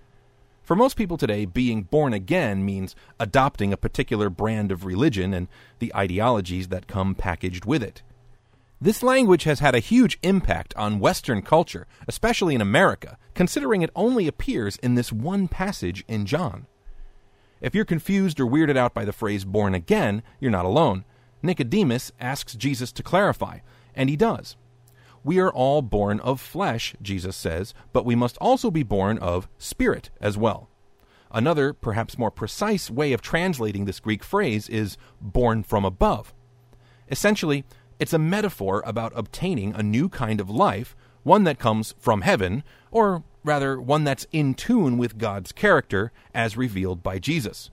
For 0.63 0.75
most 0.75 0.97
people 0.97 1.19
today, 1.19 1.45
being 1.45 1.83
born 1.83 2.15
again 2.15 2.65
means 2.65 2.97
adopting 3.21 3.75
a 3.75 3.77
particular 3.77 4.31
brand 4.31 4.73
of 4.73 4.87
religion 4.87 5.35
and 5.35 5.49
the 5.81 5.95
ideologies 5.95 6.69
that 6.69 6.87
come 6.87 7.15
packaged 7.15 7.67
with 7.67 7.83
it. 7.83 8.01
This 8.81 9.03
language 9.03 9.45
has 9.45 9.61
had 9.61 9.75
a 9.75 9.81
huge 9.81 10.19
impact 10.23 10.73
on 10.79 10.99
Western 10.99 11.43
culture, 11.43 11.87
especially 12.09 12.55
in 12.55 12.63
America, 12.63 13.19
considering 13.35 13.83
it 13.83 13.91
only 13.95 14.27
appears 14.27 14.77
in 14.77 14.95
this 14.95 15.13
one 15.13 15.49
passage 15.49 16.07
in 16.09 16.25
John. 16.25 16.67
If 17.61 17.75
you're 17.75 17.85
confused 17.85 18.41
or 18.41 18.47
weirded 18.47 18.79
out 18.79 18.95
by 18.95 19.05
the 19.05 19.13
phrase 19.13 19.45
born 19.45 19.75
again, 19.75 20.23
you're 20.41 20.51
not 20.51 20.65
alone. 20.65 21.05
Nicodemus 21.45 22.11
asks 22.19 22.55
Jesus 22.55 22.91
to 22.93 23.03
clarify, 23.03 23.59
and 23.95 24.09
he 24.09 24.17
does. 24.17 24.57
We 25.23 25.39
are 25.39 25.53
all 25.53 25.83
born 25.83 26.21
of 26.21 26.41
flesh, 26.41 26.95
Jesus 27.01 27.37
says, 27.37 27.75
but 27.93 28.05
we 28.05 28.15
must 28.15 28.37
also 28.39 28.71
be 28.71 28.83
born 28.83 29.19
of 29.19 29.49
spirit 29.59 30.11
as 30.21 30.37
well. 30.37 30.69
Another, 31.31 31.73
perhaps 31.73 32.19
more 32.19 32.31
precise 32.31 32.91
way 32.91 33.13
of 33.13 33.21
translating 33.21 33.85
this 33.85 34.01
Greek 34.01 34.23
phrase 34.23 34.69
is 34.69 34.97
born 35.21 35.63
from 35.63 35.85
above. 35.85 36.33
Essentially, 37.11 37.65
it's 37.99 38.13
a 38.13 38.19
metaphor 38.19 38.83
about 38.87 39.13
obtaining 39.15 39.75
a 39.75 39.83
new 39.83 40.09
kind 40.09 40.41
of 40.41 40.51
life, 40.51 40.97
one 41.23 41.45
that 41.45 41.59
comes 41.59 41.95
from 41.99 42.23
heaven, 42.23 42.63
or 42.91 43.25
rather, 43.45 43.81
one 43.81 44.05
that's 44.05 44.27
in 44.33 44.55
tune 44.55 44.97
with 44.97 45.19
God's 45.19 45.53
character 45.53 46.13
as 46.35 46.57
revealed 46.57 47.03
by 47.03 47.19
Jesus. 47.19 47.71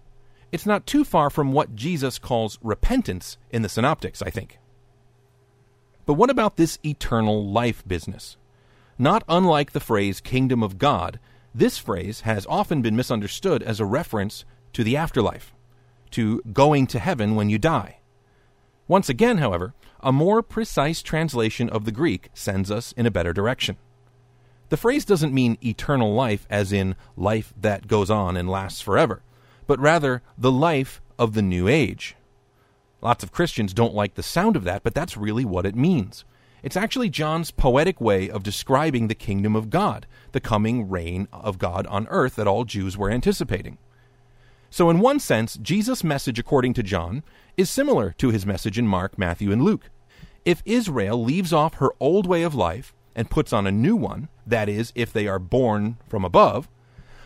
It's 0.51 0.65
not 0.65 0.85
too 0.85 1.03
far 1.03 1.29
from 1.29 1.53
what 1.53 1.75
Jesus 1.75 2.19
calls 2.19 2.59
repentance 2.61 3.37
in 3.49 3.61
the 3.61 3.69
Synoptics, 3.69 4.21
I 4.21 4.29
think. 4.29 4.59
But 6.05 6.15
what 6.15 6.29
about 6.29 6.57
this 6.57 6.77
eternal 6.83 7.49
life 7.49 7.87
business? 7.87 8.35
Not 8.97 9.23
unlike 9.29 9.71
the 9.71 9.79
phrase 9.79 10.19
kingdom 10.19 10.61
of 10.61 10.77
God, 10.77 11.19
this 11.55 11.77
phrase 11.77 12.21
has 12.21 12.45
often 12.47 12.81
been 12.81 12.95
misunderstood 12.95 13.63
as 13.63 13.79
a 13.79 13.85
reference 13.85 14.45
to 14.73 14.83
the 14.83 14.97
afterlife, 14.97 15.53
to 16.11 16.41
going 16.51 16.87
to 16.87 16.99
heaven 16.99 17.35
when 17.35 17.49
you 17.49 17.57
die. 17.57 17.99
Once 18.87 19.09
again, 19.09 19.37
however, 19.37 19.73
a 20.01 20.11
more 20.11 20.41
precise 20.41 21.01
translation 21.01 21.69
of 21.69 21.85
the 21.85 21.91
Greek 21.91 22.29
sends 22.33 22.69
us 22.69 22.91
in 22.93 23.05
a 23.05 23.11
better 23.11 23.31
direction. 23.31 23.77
The 24.69 24.77
phrase 24.77 25.05
doesn't 25.05 25.33
mean 25.33 25.57
eternal 25.63 26.13
life 26.13 26.45
as 26.49 26.73
in 26.73 26.95
life 27.15 27.53
that 27.59 27.87
goes 27.87 28.09
on 28.09 28.35
and 28.35 28.49
lasts 28.49 28.81
forever, 28.81 29.21
but 29.67 29.79
rather 29.79 30.21
the 30.37 30.51
life 30.51 31.01
of 31.17 31.33
the 31.33 31.41
new 31.41 31.67
age. 31.67 32.15
Lots 33.01 33.23
of 33.23 33.31
Christians 33.31 33.73
don't 33.73 33.95
like 33.95 34.13
the 34.15 34.23
sound 34.23 34.55
of 34.55 34.63
that, 34.63 34.83
but 34.83 34.93
that's 34.93 35.17
really 35.17 35.45
what 35.45 35.65
it 35.65 35.75
means. 35.75 36.23
It's 36.63 36.77
actually 36.77 37.09
John's 37.09 37.49
poetic 37.49 37.99
way 37.99 38.29
of 38.29 38.43
describing 38.43 39.07
the 39.07 39.15
kingdom 39.15 39.55
of 39.55 39.71
God, 39.71 40.05
the 40.31 40.39
coming 40.39 40.89
reign 40.89 41.27
of 41.31 41.57
God 41.57 41.87
on 41.87 42.07
earth 42.09 42.35
that 42.35 42.47
all 42.47 42.65
Jews 42.65 42.97
were 42.97 43.09
anticipating. 43.09 43.79
So, 44.69 44.89
in 44.89 44.99
one 44.99 45.19
sense, 45.19 45.57
Jesus' 45.57 46.03
message, 46.03 46.39
according 46.39 46.75
to 46.75 46.83
John, 46.83 47.23
is 47.57 47.69
similar 47.69 48.11
to 48.19 48.29
his 48.29 48.45
message 48.45 48.77
in 48.77 48.87
Mark, 48.87 49.17
Matthew, 49.17 49.51
and 49.51 49.63
Luke. 49.63 49.89
If 50.45 50.61
Israel 50.65 51.21
leaves 51.21 51.51
off 51.51 51.75
her 51.75 51.89
old 51.99 52.25
way 52.25 52.43
of 52.43 52.55
life 52.55 52.93
and 53.15 53.29
puts 53.29 53.51
on 53.51 53.67
a 53.67 53.71
new 53.71 53.95
one, 53.95 54.29
that 54.45 54.69
is, 54.69 54.93
if 54.95 55.11
they 55.11 55.27
are 55.27 55.39
born 55.39 55.97
from 56.07 56.23
above, 56.23 56.69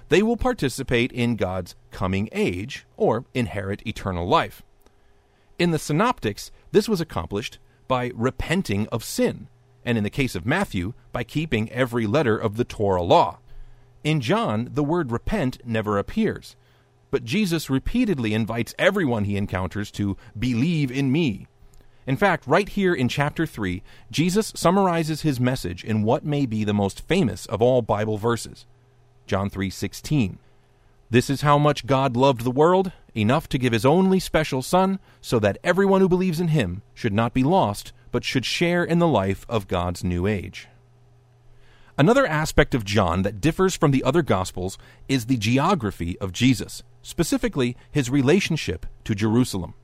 they 0.10 0.22
will 0.22 0.38
participate 0.38 1.12
in 1.12 1.36
God's 1.36 1.76
coming 1.92 2.30
age 2.32 2.86
or 2.98 3.26
inherit 3.34 3.86
eternal 3.86 4.28
life. 4.28 4.64
In 5.58 5.72
the 5.72 5.80
Synoptics, 5.80 6.52
this 6.72 6.90
was 6.90 7.02
accomplished 7.02 7.60
by 7.88 8.12
repenting 8.16 8.88
of 8.88 9.04
sin, 9.04 9.48
and 9.86 9.98
in 9.98 10.04
the 10.04 10.10
case 10.10 10.36
of 10.36 10.46
Matthew, 10.46 10.94
by 11.12 11.24
keeping 11.24 11.72
every 11.72 12.06
letter 12.06 12.38
of 12.38 12.58
the 12.58 12.66
Torah 12.66 13.04
law. 13.04 13.40
In 14.04 14.22
John, 14.22 14.70
the 14.74 14.84
word 14.84 15.12
repent 15.12 15.60
never 15.66 15.98
appears, 15.98 16.56
but 17.10 17.24
Jesus 17.24 17.70
repeatedly 17.70 18.34
invites 18.34 18.76
everyone 18.78 19.24
he 19.24 19.38
encounters 19.38 19.90
to 19.92 20.18
believe 20.38 20.92
in 20.92 21.12
me. 21.12 21.48
In 22.06 22.18
fact, 22.18 22.46
right 22.46 22.70
here 22.70 22.94
in 22.94 23.08
chapter 23.08 23.48
3, 23.48 23.82
Jesus 24.12 24.54
summarizes 24.56 25.22
his 25.22 25.40
message 25.40 25.84
in 25.84 26.04
what 26.04 26.24
may 26.24 26.46
be 26.46 26.64
the 26.64 26.74
most 26.74 27.08
famous 27.08 27.46
of 27.48 27.62
all 27.62 27.82
Bible 27.82 28.18
verses. 28.18 28.66
John 29.26 29.50
3:16. 29.50 30.38
This 31.10 31.30
is 31.30 31.42
how 31.42 31.58
much 31.58 31.86
God 31.86 32.18
loved 32.18 32.42
the 32.42 32.52
world, 32.52 32.92
enough 33.16 33.48
to 33.50 33.58
give 33.58 33.74
his 33.74 33.86
only 33.86 34.20
special 34.20 34.62
Son, 34.62 35.00
so 35.22 35.40
that 35.40 35.58
everyone 35.64 36.02
who 36.02 36.10
believes 36.10 36.40
in 36.40 36.50
him 36.50 36.82
should 36.94 37.14
not 37.14 37.34
be 37.34 37.44
lost, 37.44 37.94
but 38.12 38.24
should 38.24 38.46
share 38.46 38.84
in 38.84 39.00
the 39.00 39.08
life 39.08 39.46
of 39.48 39.68
God's 39.68 40.04
new 40.04 40.26
age. 40.26 40.68
Another 41.98 42.26
aspect 42.26 42.76
of 42.76 42.84
John 42.84 43.22
that 43.22 43.40
differs 43.40 43.76
from 43.76 43.92
the 43.92 44.04
other 44.04 44.22
Gospels 44.22 44.78
is 45.08 45.26
the 45.26 45.38
geography 45.38 46.20
of 46.20 46.34
Jesus, 46.34 46.84
specifically 47.02 47.78
his 47.92 48.10
relationship 48.10 48.86
to 49.06 49.16
Jerusalem. 49.16 49.76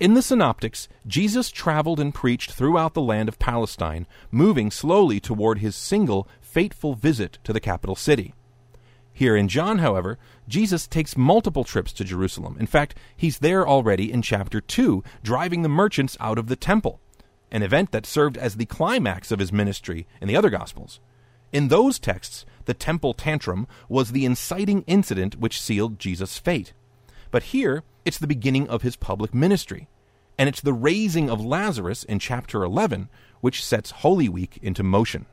In 0.00 0.14
the 0.14 0.22
Synoptics, 0.22 0.88
Jesus 1.06 1.50
traveled 1.50 2.00
and 2.00 2.12
preached 2.12 2.50
throughout 2.50 2.94
the 2.94 3.00
land 3.00 3.28
of 3.28 3.38
Palestine, 3.38 4.06
moving 4.30 4.70
slowly 4.70 5.20
toward 5.20 5.60
his 5.60 5.76
single 5.76 6.28
fateful 6.40 6.94
visit 6.94 7.38
to 7.44 7.52
the 7.52 7.60
capital 7.60 7.96
city. 7.96 8.34
Here 9.16 9.36
in 9.36 9.46
John, 9.46 9.78
however, 9.78 10.18
Jesus 10.48 10.88
takes 10.88 11.16
multiple 11.16 11.62
trips 11.62 11.92
to 11.94 12.04
Jerusalem. 12.04 12.56
In 12.58 12.66
fact, 12.66 12.96
he's 13.16 13.38
there 13.38 13.66
already 13.66 14.12
in 14.12 14.22
chapter 14.22 14.60
2, 14.60 15.04
driving 15.22 15.62
the 15.62 15.68
merchants 15.68 16.16
out 16.18 16.36
of 16.36 16.48
the 16.48 16.56
temple, 16.56 17.00
an 17.52 17.62
event 17.62 17.92
that 17.92 18.06
served 18.06 18.36
as 18.36 18.56
the 18.56 18.66
climax 18.66 19.30
of 19.30 19.38
his 19.38 19.52
ministry 19.52 20.08
in 20.20 20.26
the 20.26 20.36
other 20.36 20.50
Gospels. 20.50 20.98
In 21.52 21.68
those 21.68 22.00
texts, 22.00 22.44
the 22.64 22.74
temple 22.74 23.14
tantrum 23.14 23.68
was 23.88 24.10
the 24.10 24.24
inciting 24.24 24.82
incident 24.88 25.38
which 25.38 25.60
sealed 25.60 26.00
Jesus' 26.00 26.36
fate. 26.36 26.72
But 27.30 27.44
here, 27.44 27.84
it's 28.04 28.18
the 28.18 28.26
beginning 28.26 28.68
of 28.68 28.82
his 28.82 28.96
public 28.96 29.32
ministry. 29.32 29.86
And 30.36 30.48
it's 30.48 30.60
the 30.60 30.72
raising 30.72 31.30
of 31.30 31.44
Lazarus 31.44 32.02
in 32.02 32.18
chapter 32.18 32.64
11 32.64 33.08
which 33.40 33.64
sets 33.64 33.92
Holy 33.92 34.28
Week 34.28 34.58
into 34.60 34.82
motion. 34.82 35.26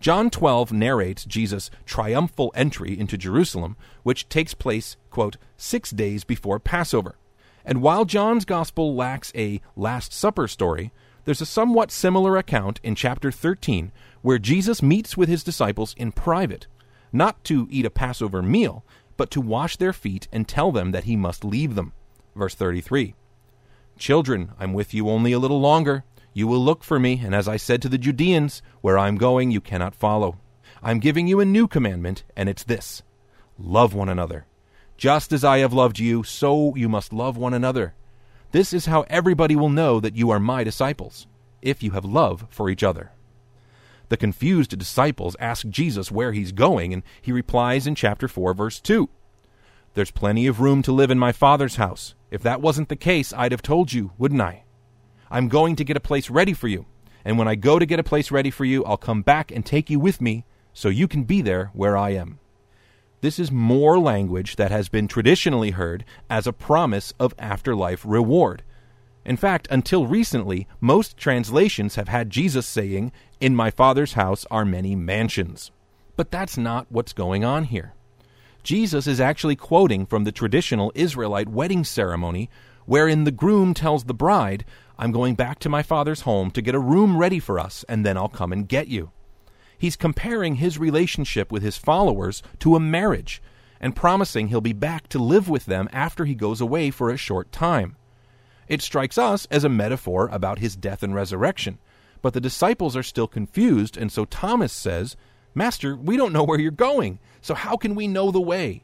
John 0.00 0.30
12 0.30 0.72
narrates 0.72 1.24
Jesus' 1.24 1.70
triumphal 1.84 2.52
entry 2.54 2.98
into 2.98 3.18
Jerusalem, 3.18 3.76
which 4.04 4.28
takes 4.28 4.54
place, 4.54 4.96
quote, 5.10 5.36
six 5.56 5.90
days 5.90 6.22
before 6.22 6.60
Passover. 6.60 7.16
And 7.64 7.82
while 7.82 8.04
John's 8.04 8.44
Gospel 8.44 8.94
lacks 8.94 9.32
a 9.34 9.60
Last 9.76 10.12
Supper 10.12 10.46
story, 10.46 10.92
there's 11.24 11.40
a 11.40 11.46
somewhat 11.46 11.90
similar 11.90 12.36
account 12.36 12.80
in 12.82 12.94
chapter 12.94 13.30
13 13.30 13.92
where 14.22 14.38
Jesus 14.38 14.82
meets 14.82 15.16
with 15.16 15.28
his 15.28 15.44
disciples 15.44 15.94
in 15.98 16.12
private, 16.12 16.66
not 17.12 17.42
to 17.44 17.66
eat 17.70 17.84
a 17.84 17.90
Passover 17.90 18.40
meal, 18.40 18.84
but 19.16 19.30
to 19.32 19.40
wash 19.40 19.76
their 19.76 19.92
feet 19.92 20.28
and 20.32 20.46
tell 20.46 20.70
them 20.72 20.92
that 20.92 21.04
he 21.04 21.16
must 21.16 21.44
leave 21.44 21.74
them. 21.74 21.92
Verse 22.36 22.54
33 22.54 23.14
Children, 23.98 24.52
I'm 24.58 24.72
with 24.72 24.94
you 24.94 25.10
only 25.10 25.32
a 25.32 25.40
little 25.40 25.60
longer. 25.60 26.04
You 26.38 26.46
will 26.46 26.64
look 26.64 26.84
for 26.84 27.00
me, 27.00 27.20
and 27.24 27.34
as 27.34 27.48
I 27.48 27.56
said 27.56 27.82
to 27.82 27.88
the 27.88 27.98
Judeans, 27.98 28.62
where 28.80 28.96
I 28.96 29.08
am 29.08 29.16
going 29.16 29.50
you 29.50 29.60
cannot 29.60 29.92
follow. 29.92 30.38
I 30.80 30.92
am 30.92 31.00
giving 31.00 31.26
you 31.26 31.40
a 31.40 31.44
new 31.44 31.66
commandment, 31.66 32.22
and 32.36 32.48
it's 32.48 32.62
this 32.62 33.02
love 33.58 33.92
one 33.92 34.08
another. 34.08 34.46
Just 34.96 35.32
as 35.32 35.42
I 35.42 35.58
have 35.58 35.72
loved 35.72 35.98
you, 35.98 36.22
so 36.22 36.76
you 36.76 36.88
must 36.88 37.12
love 37.12 37.36
one 37.36 37.54
another. 37.54 37.96
This 38.52 38.72
is 38.72 38.86
how 38.86 39.04
everybody 39.10 39.56
will 39.56 39.68
know 39.68 39.98
that 39.98 40.14
you 40.14 40.30
are 40.30 40.38
my 40.38 40.62
disciples, 40.62 41.26
if 41.60 41.82
you 41.82 41.90
have 41.90 42.04
love 42.04 42.46
for 42.50 42.70
each 42.70 42.84
other. 42.84 43.10
The 44.08 44.16
confused 44.16 44.78
disciples 44.78 45.34
ask 45.40 45.66
Jesus 45.66 46.12
where 46.12 46.30
he's 46.30 46.52
going, 46.52 46.92
and 46.92 47.02
he 47.20 47.32
replies 47.32 47.84
in 47.84 47.96
chapter 47.96 48.28
4, 48.28 48.54
verse 48.54 48.78
2 48.78 49.08
There's 49.94 50.12
plenty 50.12 50.46
of 50.46 50.60
room 50.60 50.82
to 50.82 50.92
live 50.92 51.10
in 51.10 51.18
my 51.18 51.32
Father's 51.32 51.74
house. 51.74 52.14
If 52.30 52.44
that 52.44 52.60
wasn't 52.60 52.90
the 52.90 52.94
case, 52.94 53.32
I'd 53.32 53.50
have 53.50 53.60
told 53.60 53.92
you, 53.92 54.12
wouldn't 54.18 54.40
I? 54.40 54.62
I'm 55.30 55.48
going 55.48 55.76
to 55.76 55.84
get 55.84 55.96
a 55.96 56.00
place 56.00 56.30
ready 56.30 56.52
for 56.52 56.68
you. 56.68 56.86
And 57.24 57.38
when 57.38 57.48
I 57.48 57.54
go 57.54 57.78
to 57.78 57.86
get 57.86 57.98
a 57.98 58.04
place 58.04 58.30
ready 58.30 58.50
for 58.50 58.64
you, 58.64 58.84
I'll 58.84 58.96
come 58.96 59.22
back 59.22 59.50
and 59.50 59.64
take 59.64 59.90
you 59.90 60.00
with 60.00 60.20
me 60.20 60.44
so 60.72 60.88
you 60.88 61.08
can 61.08 61.24
be 61.24 61.42
there 61.42 61.70
where 61.72 61.96
I 61.96 62.10
am. 62.10 62.38
This 63.20 63.38
is 63.38 63.50
more 63.50 63.98
language 63.98 64.56
that 64.56 64.70
has 64.70 64.88
been 64.88 65.08
traditionally 65.08 65.72
heard 65.72 66.04
as 66.30 66.46
a 66.46 66.52
promise 66.52 67.12
of 67.18 67.34
afterlife 67.38 68.04
reward. 68.06 68.62
In 69.24 69.36
fact, 69.36 69.66
until 69.70 70.06
recently, 70.06 70.68
most 70.80 71.16
translations 71.16 71.96
have 71.96 72.08
had 72.08 72.30
Jesus 72.30 72.66
saying, 72.66 73.12
In 73.40 73.56
my 73.56 73.70
Father's 73.70 74.12
house 74.12 74.46
are 74.50 74.64
many 74.64 74.94
mansions. 74.94 75.72
But 76.16 76.30
that's 76.30 76.56
not 76.56 76.86
what's 76.90 77.12
going 77.12 77.44
on 77.44 77.64
here. 77.64 77.92
Jesus 78.62 79.06
is 79.06 79.20
actually 79.20 79.56
quoting 79.56 80.06
from 80.06 80.24
the 80.24 80.32
traditional 80.32 80.92
Israelite 80.94 81.48
wedding 81.48 81.84
ceremony, 81.84 82.48
wherein 82.86 83.24
the 83.24 83.30
groom 83.30 83.74
tells 83.74 84.04
the 84.04 84.14
bride, 84.14 84.64
I'm 84.98 85.12
going 85.12 85.36
back 85.36 85.60
to 85.60 85.68
my 85.68 85.82
father's 85.82 86.22
home 86.22 86.50
to 86.50 86.62
get 86.62 86.74
a 86.74 86.80
room 86.80 87.16
ready 87.16 87.38
for 87.38 87.58
us, 87.58 87.84
and 87.88 88.04
then 88.04 88.16
I'll 88.16 88.28
come 88.28 88.52
and 88.52 88.68
get 88.68 88.88
you. 88.88 89.12
He's 89.78 89.94
comparing 89.94 90.56
his 90.56 90.76
relationship 90.76 91.52
with 91.52 91.62
his 91.62 91.76
followers 91.76 92.42
to 92.58 92.74
a 92.74 92.80
marriage 92.80 93.40
and 93.80 93.94
promising 93.94 94.48
he'll 94.48 94.60
be 94.60 94.72
back 94.72 95.08
to 95.08 95.18
live 95.18 95.48
with 95.48 95.66
them 95.66 95.88
after 95.92 96.24
he 96.24 96.34
goes 96.34 96.60
away 96.60 96.90
for 96.90 97.10
a 97.10 97.16
short 97.16 97.52
time. 97.52 97.96
It 98.66 98.82
strikes 98.82 99.16
us 99.16 99.46
as 99.50 99.64
a 99.64 99.68
metaphor 99.68 100.28
about 100.32 100.58
his 100.58 100.76
death 100.76 101.04
and 101.04 101.14
resurrection, 101.14 101.78
but 102.20 102.34
the 102.34 102.40
disciples 102.40 102.96
are 102.96 103.02
still 103.04 103.28
confused, 103.28 103.96
and 103.96 104.10
so 104.10 104.24
Thomas 104.24 104.72
says, 104.72 105.16
Master, 105.54 105.96
we 105.96 106.16
don't 106.16 106.32
know 106.32 106.42
where 106.42 106.58
you're 106.58 106.70
going, 106.70 107.20
so 107.40 107.54
how 107.54 107.76
can 107.76 107.94
we 107.94 108.08
know 108.08 108.30
the 108.30 108.40
way? 108.40 108.82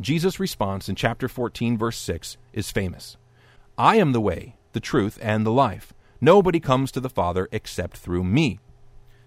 Jesus' 0.00 0.40
response 0.40 0.88
in 0.88 0.94
chapter 0.94 1.28
14, 1.28 1.76
verse 1.76 1.98
6 1.98 2.36
is 2.52 2.70
famous 2.70 3.16
I 3.76 3.96
am 3.96 4.12
the 4.12 4.20
way, 4.20 4.56
the 4.72 4.80
truth, 4.80 5.18
and 5.20 5.44
the 5.44 5.52
life. 5.52 5.92
Nobody 6.20 6.60
comes 6.60 6.92
to 6.92 7.00
the 7.00 7.08
Father 7.08 7.48
except 7.50 7.96
through 7.96 8.24
me. 8.24 8.60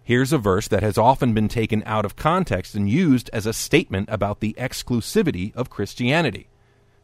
Here's 0.03 0.33
a 0.33 0.37
verse 0.37 0.67
that 0.67 0.83
has 0.83 0.97
often 0.97 1.33
been 1.33 1.47
taken 1.47 1.81
out 1.85 2.05
of 2.05 2.15
context 2.15 2.75
and 2.75 2.89
used 2.89 3.29
as 3.31 3.45
a 3.45 3.53
statement 3.53 4.09
about 4.11 4.41
the 4.41 4.53
exclusivity 4.59 5.55
of 5.55 5.69
Christianity. 5.69 6.49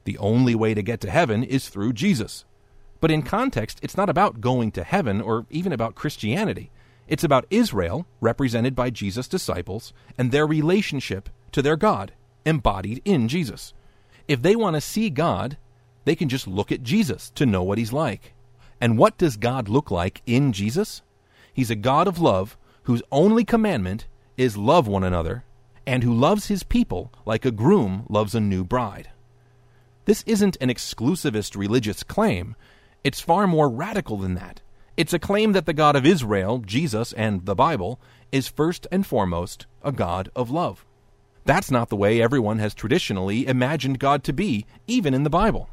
The 0.04 0.18
only 0.18 0.54
way 0.54 0.74
to 0.74 0.84
get 0.84 1.00
to 1.02 1.10
heaven 1.10 1.44
is 1.44 1.70
through 1.70 1.94
Jesus. 1.94 2.44
But 3.00 3.12
in 3.12 3.22
context, 3.22 3.80
it's 3.82 3.96
not 3.96 4.10
about 4.10 4.42
going 4.42 4.72
to 4.74 4.84
heaven 4.84 5.22
or 5.22 5.46
even 5.50 5.72
about 5.72 5.96
Christianity. 5.96 6.72
It's 7.08 7.24
about 7.24 7.46
Israel, 7.50 8.06
represented 8.20 8.76
by 8.76 8.90
Jesus' 8.90 9.28
disciples, 9.28 9.94
and 10.18 10.32
their 10.32 10.46
relationship 10.46 11.30
to 11.54 11.62
their 11.62 11.78
God, 11.78 12.12
embodied 12.46 13.02
in 13.06 13.28
Jesus. 13.28 13.74
If 14.28 14.42
they 14.42 14.56
want 14.56 14.76
to 14.76 14.82
see 14.82 15.10
God, 15.10 15.58
they 16.10 16.16
can 16.16 16.28
just 16.28 16.48
look 16.48 16.72
at 16.72 16.82
Jesus 16.82 17.30
to 17.36 17.46
know 17.46 17.62
what 17.62 17.78
he's 17.78 17.94
like. 17.94 18.34
And 18.82 18.98
what 18.98 19.20
does 19.20 19.38
God 19.38 19.70
look 19.70 19.92
like 19.92 20.24
in 20.26 20.54
Jesus? 20.54 21.04
He's 21.54 21.70
a 21.70 21.76
God 21.76 22.08
of 22.08 22.20
love 22.20 22.58
whose 22.84 23.04
only 23.12 23.46
commandment 23.46 24.08
is 24.36 24.58
love 24.58 24.88
one 24.88 25.04
another, 25.04 25.44
and 25.86 26.02
who 26.02 26.12
loves 26.12 26.48
his 26.48 26.64
people 26.64 27.14
like 27.28 27.46
a 27.46 27.52
groom 27.52 28.08
loves 28.10 28.34
a 28.34 28.40
new 28.40 28.64
bride. 28.64 29.12
This 30.06 30.24
isn't 30.26 30.58
an 30.60 30.70
exclusivist 30.70 31.56
religious 31.56 32.02
claim. 32.02 32.56
It's 33.04 33.20
far 33.20 33.46
more 33.46 33.70
radical 33.70 34.18
than 34.18 34.34
that. 34.34 34.62
It's 34.98 35.14
a 35.14 35.20
claim 35.20 35.52
that 35.52 35.68
the 35.68 35.74
God 35.74 35.96
of 35.96 36.08
Israel, 36.08 36.58
Jesus, 36.58 37.14
and 37.14 37.46
the 37.46 37.54
Bible 37.54 38.00
is 38.32 38.48
first 38.48 38.88
and 38.92 39.06
foremost 39.06 39.68
a 39.84 39.92
God 39.92 40.32
of 40.36 40.50
love. 40.50 40.88
That's 41.46 41.70
not 41.70 41.90
the 41.90 41.96
way 41.96 42.20
everyone 42.20 42.58
has 42.58 42.74
traditionally 42.74 43.46
imagined 43.46 44.00
God 44.00 44.24
to 44.24 44.34
be, 44.34 44.66
even 44.88 45.14
in 45.14 45.22
the 45.22 45.30
Bible. 45.30 45.70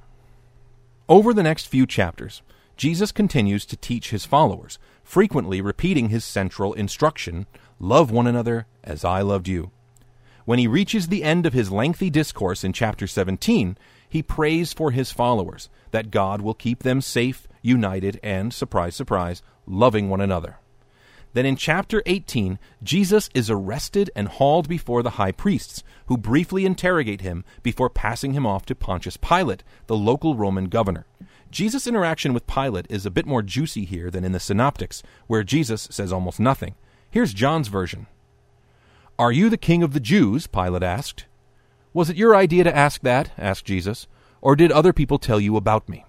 Over 1.09 1.33
the 1.33 1.45
next 1.45 1.67
few 1.67 1.87
chapters, 1.87 2.43
Jesus 2.77 3.13
continues 3.13 3.65
to 3.67 3.77
teach 3.77 4.11
his 4.11 4.25
followers, 4.25 4.81
frequently 5.05 5.61
repeating 5.61 6.09
his 6.09 6.25
central 6.25 6.73
instruction 6.73 7.47
love 7.79 8.11
one 8.11 8.27
another 8.27 8.67
as 8.83 9.05
I 9.05 9.21
loved 9.21 9.47
you. 9.47 9.71
When 10.47 10.59
he 10.59 10.67
reaches 10.67 11.07
the 11.07 11.23
end 11.23 11.47
of 11.47 11.53
his 11.53 11.71
lengthy 11.71 12.11
discourse 12.11 12.65
in 12.65 12.73
chapter 12.73 13.07
17, 13.07 13.79
he 14.09 14.23
prays 14.23 14.73
for 14.73 14.91
his 14.91 15.13
followers 15.13 15.69
that 15.93 16.11
God 16.11 16.41
will 16.41 16.55
keep 16.55 16.83
them 16.83 17.01
safe, 17.01 17.47
united, 17.63 18.19
and, 18.23 18.53
surprise, 18.53 18.97
surprise, 18.97 19.43
loving 19.65 20.09
one 20.09 20.21
another. 20.21 20.57
Then 21.37 21.45
in 21.45 21.57
chapter 21.57 22.03
18, 22.07 22.59
Jesus 22.83 23.29
is 23.35 23.51
arrested 23.51 24.11
and 24.17 24.27
hauled 24.27 24.71
before 24.71 25.03
the 25.03 25.21
high 25.21 25.33
priests, 25.33 25.85
who 26.07 26.17
briefly 26.17 26.65
interrogate 26.65 27.21
him 27.21 27.45
before 27.63 27.91
passing 27.91 28.33
him 28.33 28.47
off 28.47 28.65
to 28.65 28.75
Pontius 28.75 29.19
Pilate, 29.19 29.63
the 29.87 29.99
local 29.99 30.35
Roman 30.35 30.71
governor. 30.71 31.05
Jesus' 31.51 31.87
interaction 31.87 32.33
with 32.33 32.47
Pilate 32.47 32.87
is 32.89 33.05
a 33.05 33.11
bit 33.11 33.27
more 33.27 33.43
juicy 33.43 33.85
here 33.85 34.11
than 34.11 34.25
in 34.25 34.33
the 34.33 34.41
Synoptics, 34.41 35.03
where 35.27 35.43
Jesus 35.43 35.89
says 35.91 36.11
almost 36.11 36.41
nothing. 36.41 36.75
Here's 37.11 37.35
John's 37.35 37.69
version. 37.69 38.07
Are 39.19 39.31
you 39.31 39.51
the 39.51 39.59
king 39.59 39.83
of 39.83 39.93
the 39.93 40.01
Jews? 40.01 40.47
Pilate 40.47 40.83
asked. 40.83 41.27
Was 41.93 42.09
it 42.09 42.17
your 42.17 42.35
idea 42.35 42.65
to 42.65 42.75
ask 42.75 43.03
that? 43.03 43.33
asked 43.37 43.67
Jesus. 43.67 44.07
Or 44.41 44.57
did 44.57 44.73
other 44.73 44.95
people 44.95 45.19
tell 45.19 45.39
you 45.39 45.59
about 45.59 45.87
me? 45.87 46.07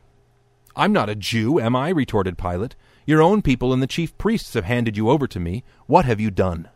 I'm 0.74 0.94
not 0.94 1.10
a 1.10 1.16
Jew, 1.16 1.60
am 1.60 1.76
I? 1.76 1.90
retorted 1.90 2.38
Pilate. 2.38 2.78
Your 3.08 3.22
own 3.22 3.42
people 3.42 3.72
and 3.72 3.82
the 3.82 3.88
chief 3.88 4.16
priests 4.18 4.54
have 4.54 4.66
handed 4.66 4.98
you 4.98 5.10
over 5.10 5.28
to 5.28 5.40
me. 5.40 5.64
What 5.86 6.04
have 6.04 6.20
you 6.20 6.30
done? 6.30 6.68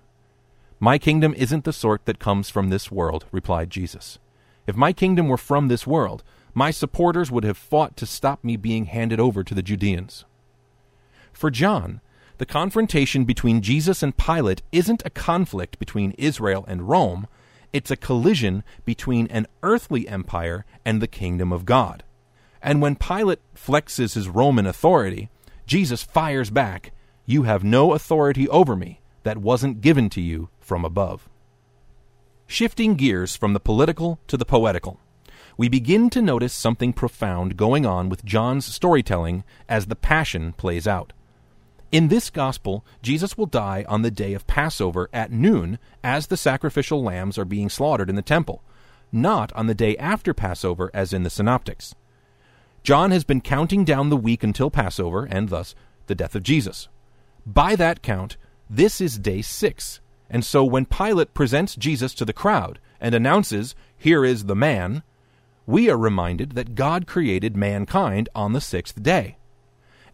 My 0.79 0.97
kingdom 0.97 1.33
isn't 1.35 1.65
the 1.65 1.73
sort 1.73 2.05
that 2.05 2.19
comes 2.19 2.49
from 2.49 2.69
this 2.69 2.89
world, 2.89 3.25
replied 3.33 3.69
Jesus. 3.69 4.17
If 4.65 4.77
my 4.77 4.93
kingdom 4.93 5.27
were 5.27 5.35
from 5.35 5.67
this 5.67 5.85
world, 5.85 6.23
my 6.53 6.71
supporters 6.71 7.29
would 7.29 7.43
have 7.43 7.57
fought 7.57 7.97
to 7.97 8.05
stop 8.05 8.45
me 8.45 8.55
being 8.55 8.85
handed 8.85 9.19
over 9.19 9.43
to 9.43 9.53
the 9.53 9.61
Judeans. 9.61 10.23
For 11.33 11.51
John, 11.51 11.99
the 12.37 12.45
confrontation 12.45 13.25
between 13.25 13.61
Jesus 13.61 14.01
and 14.01 14.15
Pilate 14.15 14.61
isn't 14.71 15.03
a 15.05 15.09
conflict 15.09 15.79
between 15.79 16.15
Israel 16.17 16.63
and 16.65 16.87
Rome, 16.87 17.27
it's 17.73 17.91
a 17.91 17.97
collision 17.97 18.63
between 18.85 19.27
an 19.27 19.47
earthly 19.63 20.07
empire 20.07 20.65
and 20.85 21.01
the 21.01 21.07
kingdom 21.07 21.51
of 21.51 21.65
God. 21.65 22.03
And 22.61 22.81
when 22.81 22.95
Pilate 22.95 23.41
flexes 23.53 24.13
his 24.13 24.29
Roman 24.29 24.65
authority, 24.65 25.29
Jesus 25.71 26.03
fires 26.03 26.49
back, 26.49 26.91
You 27.25 27.43
have 27.43 27.63
no 27.63 27.93
authority 27.93 28.45
over 28.49 28.75
me 28.75 28.99
that 29.23 29.37
wasn't 29.37 29.79
given 29.79 30.09
to 30.09 30.19
you 30.19 30.49
from 30.59 30.83
above. 30.83 31.29
Shifting 32.45 32.95
gears 32.95 33.37
from 33.37 33.53
the 33.53 33.59
political 33.61 34.19
to 34.27 34.35
the 34.35 34.43
poetical, 34.43 34.99
we 35.55 35.69
begin 35.69 36.09
to 36.09 36.21
notice 36.21 36.53
something 36.53 36.91
profound 36.91 37.55
going 37.55 37.85
on 37.85 38.09
with 38.09 38.25
John's 38.25 38.65
storytelling 38.65 39.45
as 39.69 39.85
the 39.85 39.95
Passion 39.95 40.51
plays 40.51 40.87
out. 40.87 41.13
In 41.89 42.09
this 42.09 42.29
gospel, 42.29 42.85
Jesus 43.01 43.37
will 43.37 43.45
die 43.45 43.85
on 43.87 44.01
the 44.01 44.11
day 44.11 44.33
of 44.33 44.47
Passover 44.47 45.09
at 45.13 45.31
noon 45.31 45.79
as 46.03 46.27
the 46.27 46.35
sacrificial 46.35 47.01
lambs 47.01 47.37
are 47.37 47.45
being 47.45 47.69
slaughtered 47.69 48.09
in 48.09 48.17
the 48.17 48.21
temple, 48.21 48.61
not 49.09 49.53
on 49.53 49.67
the 49.67 49.73
day 49.73 49.95
after 49.95 50.33
Passover 50.33 50.91
as 50.93 51.13
in 51.13 51.23
the 51.23 51.29
synoptics. 51.29 51.95
John 52.83 53.11
has 53.11 53.23
been 53.23 53.41
counting 53.41 53.85
down 53.85 54.09
the 54.09 54.17
week 54.17 54.43
until 54.43 54.71
Passover 54.71 55.25
and 55.25 55.49
thus 55.49 55.75
the 56.07 56.15
death 56.15 56.35
of 56.35 56.43
Jesus. 56.43 56.87
By 57.45 57.75
that 57.75 58.01
count, 58.01 58.37
this 58.69 58.99
is 58.99 59.19
day 59.19 59.41
six, 59.41 59.99
and 60.29 60.43
so 60.45 60.63
when 60.63 60.85
Pilate 60.85 61.33
presents 61.33 61.75
Jesus 61.75 62.13
to 62.15 62.25
the 62.25 62.33
crowd 62.33 62.79
and 62.99 63.13
announces, 63.13 63.75
Here 63.97 64.25
is 64.25 64.45
the 64.45 64.55
man, 64.55 65.03
we 65.67 65.89
are 65.89 65.97
reminded 65.97 66.53
that 66.53 66.73
God 66.73 67.05
created 67.05 67.55
mankind 67.55 68.29
on 68.33 68.53
the 68.53 68.61
sixth 68.61 69.03
day. 69.03 69.37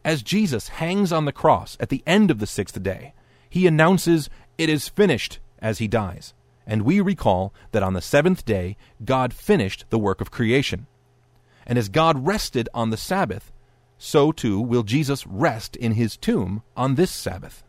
As 0.03 0.23
Jesus 0.23 0.69
hangs 0.69 1.11
on 1.11 1.25
the 1.25 1.31
cross 1.31 1.77
at 1.79 1.89
the 1.89 2.03
end 2.05 2.31
of 2.31 2.39
the 2.39 2.47
sixth 2.47 2.81
day, 2.81 3.13
he 3.49 3.67
announces, 3.67 4.29
It 4.57 4.69
is 4.69 4.89
finished, 4.89 5.39
as 5.59 5.77
he 5.77 5.87
dies. 5.87 6.33
And 6.65 6.81
we 6.81 6.99
recall 6.99 7.53
that 7.71 7.83
on 7.83 7.93
the 7.93 8.01
seventh 8.01 8.43
day, 8.43 8.75
God 9.05 9.33
finished 9.33 9.85
the 9.89 9.99
work 9.99 10.19
of 10.19 10.31
creation. 10.31 10.87
And 11.67 11.77
as 11.77 11.89
God 11.89 12.25
rested 12.25 12.69
on 12.73 12.89
the 12.89 12.97
Sabbath, 12.97 13.51
so 13.97 14.31
too 14.31 14.59
will 14.59 14.83
Jesus 14.83 15.27
rest 15.27 15.75
in 15.75 15.91
his 15.91 16.17
tomb 16.17 16.63
on 16.75 16.95
this 16.95 17.11
Sabbath. 17.11 17.63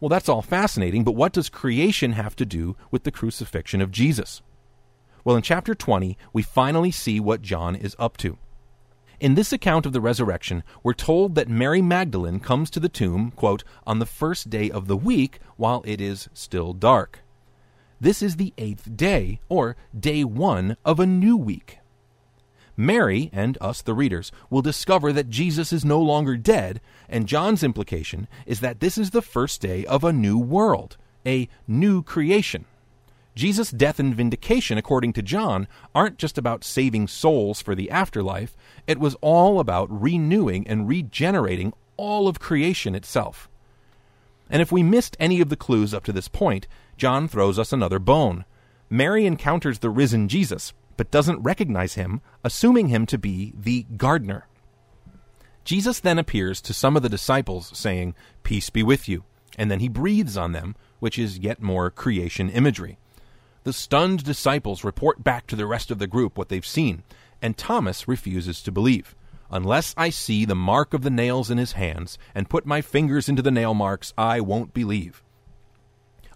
Well, 0.00 0.08
that's 0.08 0.28
all 0.28 0.42
fascinating, 0.42 1.04
but 1.04 1.14
what 1.14 1.32
does 1.32 1.48
creation 1.48 2.12
have 2.12 2.34
to 2.36 2.46
do 2.46 2.76
with 2.90 3.04
the 3.04 3.12
crucifixion 3.12 3.80
of 3.80 3.90
Jesus? 3.90 4.42
Well, 5.24 5.36
in 5.36 5.42
chapter 5.42 5.74
20, 5.74 6.18
we 6.32 6.42
finally 6.42 6.90
see 6.90 7.20
what 7.20 7.42
John 7.42 7.76
is 7.76 7.96
up 7.98 8.16
to. 8.18 8.38
In 9.20 9.34
this 9.34 9.52
account 9.52 9.86
of 9.86 9.92
the 9.92 10.00
resurrection, 10.00 10.62
we're 10.82 10.92
told 10.92 11.34
that 11.34 11.48
Mary 11.48 11.80
Magdalene 11.80 12.40
comes 12.40 12.68
to 12.70 12.80
the 12.80 12.88
tomb, 12.88 13.30
quote, 13.30 13.62
on 13.86 13.98
the 13.98 14.06
first 14.06 14.50
day 14.50 14.70
of 14.70 14.86
the 14.86 14.96
week 14.96 15.38
while 15.56 15.82
it 15.86 16.00
is 16.00 16.28
still 16.34 16.72
dark. 16.72 17.20
This 18.00 18.20
is 18.22 18.36
the 18.36 18.52
eighth 18.58 18.96
day, 18.96 19.40
or 19.48 19.76
day 19.98 20.24
one 20.24 20.76
of 20.84 20.98
a 20.98 21.06
new 21.06 21.36
week. 21.36 21.78
Mary, 22.76 23.30
and 23.32 23.56
us, 23.60 23.82
the 23.82 23.94
readers, 23.94 24.32
will 24.50 24.62
discover 24.62 25.12
that 25.12 25.30
Jesus 25.30 25.72
is 25.72 25.84
no 25.84 26.00
longer 26.00 26.36
dead, 26.36 26.80
and 27.08 27.28
John's 27.28 27.62
implication 27.62 28.26
is 28.46 28.60
that 28.60 28.80
this 28.80 28.98
is 28.98 29.10
the 29.10 29.22
first 29.22 29.60
day 29.60 29.84
of 29.86 30.02
a 30.02 30.12
new 30.12 30.38
world, 30.38 30.96
a 31.24 31.48
new 31.68 32.02
creation. 32.02 32.64
Jesus' 33.34 33.70
death 33.70 33.98
and 33.98 34.14
vindication, 34.14 34.78
according 34.78 35.12
to 35.14 35.22
John, 35.22 35.66
aren't 35.94 36.18
just 36.18 36.38
about 36.38 36.64
saving 36.64 37.08
souls 37.08 37.60
for 37.60 37.74
the 37.74 37.90
afterlife, 37.90 38.56
it 38.86 38.98
was 38.98 39.16
all 39.20 39.58
about 39.58 39.88
renewing 39.90 40.66
and 40.68 40.88
regenerating 40.88 41.72
all 41.96 42.28
of 42.28 42.38
creation 42.38 42.94
itself. 42.94 43.48
And 44.50 44.62
if 44.62 44.70
we 44.70 44.82
missed 44.82 45.16
any 45.18 45.40
of 45.40 45.48
the 45.48 45.56
clues 45.56 45.94
up 45.94 46.04
to 46.04 46.12
this 46.12 46.28
point, 46.28 46.68
John 46.96 47.26
throws 47.28 47.58
us 47.58 47.72
another 47.72 47.98
bone. 47.98 48.44
Mary 48.88 49.26
encounters 49.26 49.80
the 49.80 49.90
risen 49.90 50.28
Jesus, 50.28 50.72
but 50.96 51.10
doesn't 51.10 51.42
recognize 51.42 51.94
him, 51.94 52.20
assuming 52.42 52.88
him 52.88 53.06
to 53.06 53.18
be 53.18 53.52
the 53.56 53.86
gardener. 53.96 54.46
Jesus 55.64 56.00
then 56.00 56.18
appears 56.18 56.60
to 56.60 56.74
some 56.74 56.96
of 56.96 57.02
the 57.02 57.08
disciples, 57.08 57.76
saying, 57.76 58.14
Peace 58.42 58.70
be 58.70 58.82
with 58.82 59.08
you, 59.08 59.24
and 59.56 59.70
then 59.70 59.80
he 59.80 59.88
breathes 59.88 60.36
on 60.36 60.52
them, 60.52 60.76
which 61.00 61.18
is 61.18 61.38
yet 61.38 61.62
more 61.62 61.90
creation 61.90 62.50
imagery. 62.50 62.98
The 63.64 63.72
stunned 63.72 64.24
disciples 64.24 64.84
report 64.84 65.24
back 65.24 65.46
to 65.46 65.56
the 65.56 65.66
rest 65.66 65.90
of 65.90 65.98
the 65.98 66.06
group 66.06 66.36
what 66.36 66.50
they've 66.50 66.66
seen, 66.66 67.02
and 67.40 67.56
Thomas 67.56 68.06
refuses 68.06 68.62
to 68.62 68.72
believe. 68.72 69.14
Unless 69.50 69.94
I 69.96 70.10
see 70.10 70.44
the 70.44 70.54
mark 70.54 70.92
of 70.92 71.02
the 71.02 71.10
nails 71.10 71.50
in 71.50 71.58
his 71.58 71.72
hands 71.72 72.18
and 72.34 72.48
put 72.48 72.66
my 72.66 72.80
fingers 72.80 73.28
into 73.28 73.42
the 73.42 73.50
nail 73.50 73.72
marks, 73.72 74.12
I 74.18 74.40
won't 74.40 74.74
believe. 74.74 75.22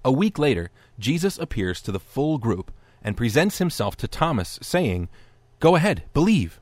A 0.05 0.13
week 0.13 0.39
later, 0.39 0.71
Jesus 0.99 1.39
appears 1.39 1.83
to 1.83 1.93
the 1.93 2.01
full 2.01 2.39
group 2.39 2.71
and 3.09 3.17
presents 3.17 3.57
himself 3.57 3.97
to 3.97 4.07
Thomas, 4.07 4.59
saying, 4.61 5.09
Go 5.61 5.77
ahead, 5.77 6.03
believe. 6.13 6.61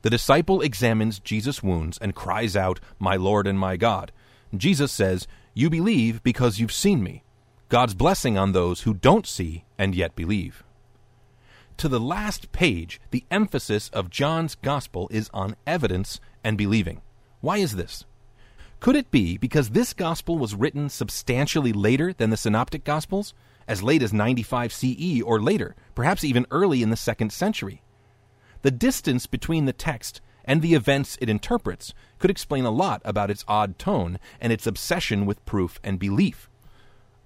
The 0.00 0.08
disciple 0.08 0.62
examines 0.62 1.18
Jesus' 1.18 1.62
wounds 1.62 1.98
and 1.98 2.14
cries 2.14 2.56
out, 2.56 2.80
My 2.98 3.16
Lord 3.16 3.46
and 3.46 3.58
my 3.58 3.76
God. 3.76 4.10
Jesus 4.56 4.90
says, 4.90 5.28
You 5.52 5.68
believe 5.68 6.22
because 6.22 6.58
you've 6.58 6.72
seen 6.72 7.02
me. 7.02 7.24
God's 7.68 7.92
blessing 7.92 8.38
on 8.38 8.52
those 8.52 8.80
who 8.80 8.94
don't 8.94 9.26
see 9.26 9.66
and 9.76 9.94
yet 9.94 10.16
believe. 10.16 10.64
To 11.76 11.88
the 11.88 12.00
last 12.00 12.52
page, 12.52 12.98
the 13.10 13.26
emphasis 13.30 13.90
of 13.90 14.08
John's 14.08 14.54
Gospel 14.54 15.08
is 15.10 15.28
on 15.34 15.56
evidence 15.66 16.20
and 16.42 16.56
believing. 16.56 17.02
Why 17.42 17.58
is 17.58 17.76
this? 17.76 18.06
Could 18.80 18.96
it 18.96 19.10
be 19.10 19.36
because 19.36 19.68
this 19.68 19.92
Gospel 19.92 20.38
was 20.38 20.54
written 20.54 20.88
substantially 20.88 21.74
later 21.74 22.14
than 22.14 22.30
the 22.30 22.38
Synoptic 22.38 22.82
Gospels, 22.82 23.34
as 23.70 23.84
late 23.84 24.02
as 24.02 24.12
95 24.12 24.72
CE 24.72 25.22
or 25.24 25.40
later, 25.40 25.76
perhaps 25.94 26.24
even 26.24 26.44
early 26.50 26.82
in 26.82 26.90
the 26.90 26.96
second 26.96 27.32
century? 27.32 27.82
The 28.62 28.72
distance 28.72 29.26
between 29.26 29.64
the 29.64 29.72
text 29.72 30.20
and 30.44 30.60
the 30.60 30.74
events 30.74 31.16
it 31.20 31.30
interprets 31.30 31.94
could 32.18 32.30
explain 32.30 32.64
a 32.64 32.70
lot 32.70 33.00
about 33.04 33.30
its 33.30 33.44
odd 33.46 33.78
tone 33.78 34.18
and 34.40 34.52
its 34.52 34.66
obsession 34.66 35.24
with 35.24 35.44
proof 35.46 35.78
and 35.84 36.00
belief. 36.00 36.50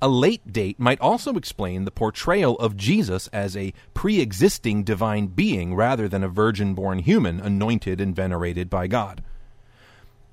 A 0.02 0.09
late 0.09 0.52
date 0.52 0.78
might 0.78 1.00
also 1.00 1.35
explain 1.35 1.87
the 1.87 1.90
portrayal 1.90 2.59
of 2.59 2.76
Jesus 2.76 3.26
as 3.28 3.57
a 3.57 3.72
pre 3.94 4.20
existing 4.20 4.85
divine 4.85 5.28
being 5.28 5.74
rather 5.74 6.09
than 6.09 6.22
a 6.22 6.28
virgin 6.28 6.74
born 6.74 6.98
human 6.98 7.40
anointed 7.40 8.02
and 8.02 8.14
venerated 8.14 8.68
by 8.68 8.87
God. 8.87 9.24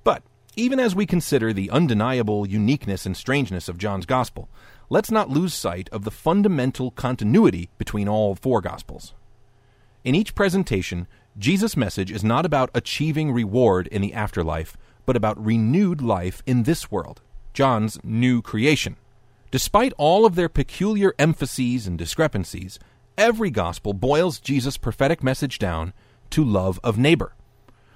But 0.03 0.23
even 0.57 0.77
as 0.77 0.93
we 0.93 1.05
consider 1.05 1.53
the 1.53 1.69
undeniable 1.69 2.45
uniqueness 2.45 3.05
and 3.05 3.15
strangeness 3.15 3.69
of 3.69 3.77
John's 3.77 4.05
Gospel, 4.05 4.49
let's 4.91 5.09
not 5.09 5.29
lose 5.29 5.53
sight 5.53 5.87
of 5.93 6.03
the 6.03 6.11
fundamental 6.11 6.91
continuity 6.91 7.69
between 7.77 8.09
all 8.09 8.35
four 8.35 8.59
Gospels. 8.59 9.13
In 10.03 10.13
each 10.13 10.35
presentation, 10.35 11.07
Jesus' 11.37 11.77
message 11.77 12.11
is 12.11 12.25
not 12.25 12.45
about 12.45 12.69
achieving 12.73 13.31
reward 13.31 13.87
in 13.87 14.01
the 14.01 14.13
afterlife, 14.13 14.75
but 15.05 15.15
about 15.15 15.43
renewed 15.43 16.01
life 16.01 16.43
in 16.45 16.63
this 16.63 16.91
world, 16.91 17.21
John's 17.53 17.99
new 18.03 18.41
creation. 18.41 18.97
Despite 19.49 19.93
all 19.97 20.25
of 20.25 20.35
their 20.35 20.49
peculiar 20.49 21.13
emphases 21.17 21.87
and 21.87 21.97
discrepancies, 21.97 22.77
every 23.17 23.49
gospel 23.49 23.93
boils 23.93 24.41
Jesus' 24.41 24.75
prophetic 24.75 25.23
message 25.23 25.57
down 25.57 25.93
to 26.31 26.43
love 26.43 26.81
of 26.83 26.97
neighbor. 26.97 27.33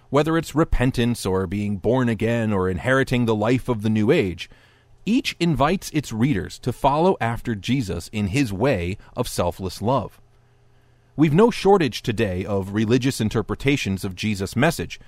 Whether 0.09 0.37
it's 0.37 0.55
repentance 0.55 1.25
or 1.25 1.45
being 1.45 1.75
born 1.75 2.07
again 2.07 2.53
or 2.53 2.69
inheriting 2.69 3.25
the 3.25 3.35
life 3.35 3.67
of 3.67 3.81
the 3.81 3.89
new 3.89 4.11
age, 4.11 4.49
each 5.05 5.35
invites 5.39 5.89
its 5.91 6.11
readers 6.11 6.59
to 6.59 6.73
follow 6.73 7.15
after 7.21 7.55
Jesus 7.55 8.09
in 8.11 8.27
his 8.27 8.51
way 8.51 8.97
of 9.15 9.27
selfless 9.27 9.81
love. 9.81 10.19
We've 11.15 11.33
no 11.33 11.49
shortage 11.49 12.01
today 12.01 12.43
of 12.43 12.73
religious 12.73 13.21
interpretations 13.21 14.03
of 14.03 14.15
Jesus' 14.15 14.55
message, 14.55 14.99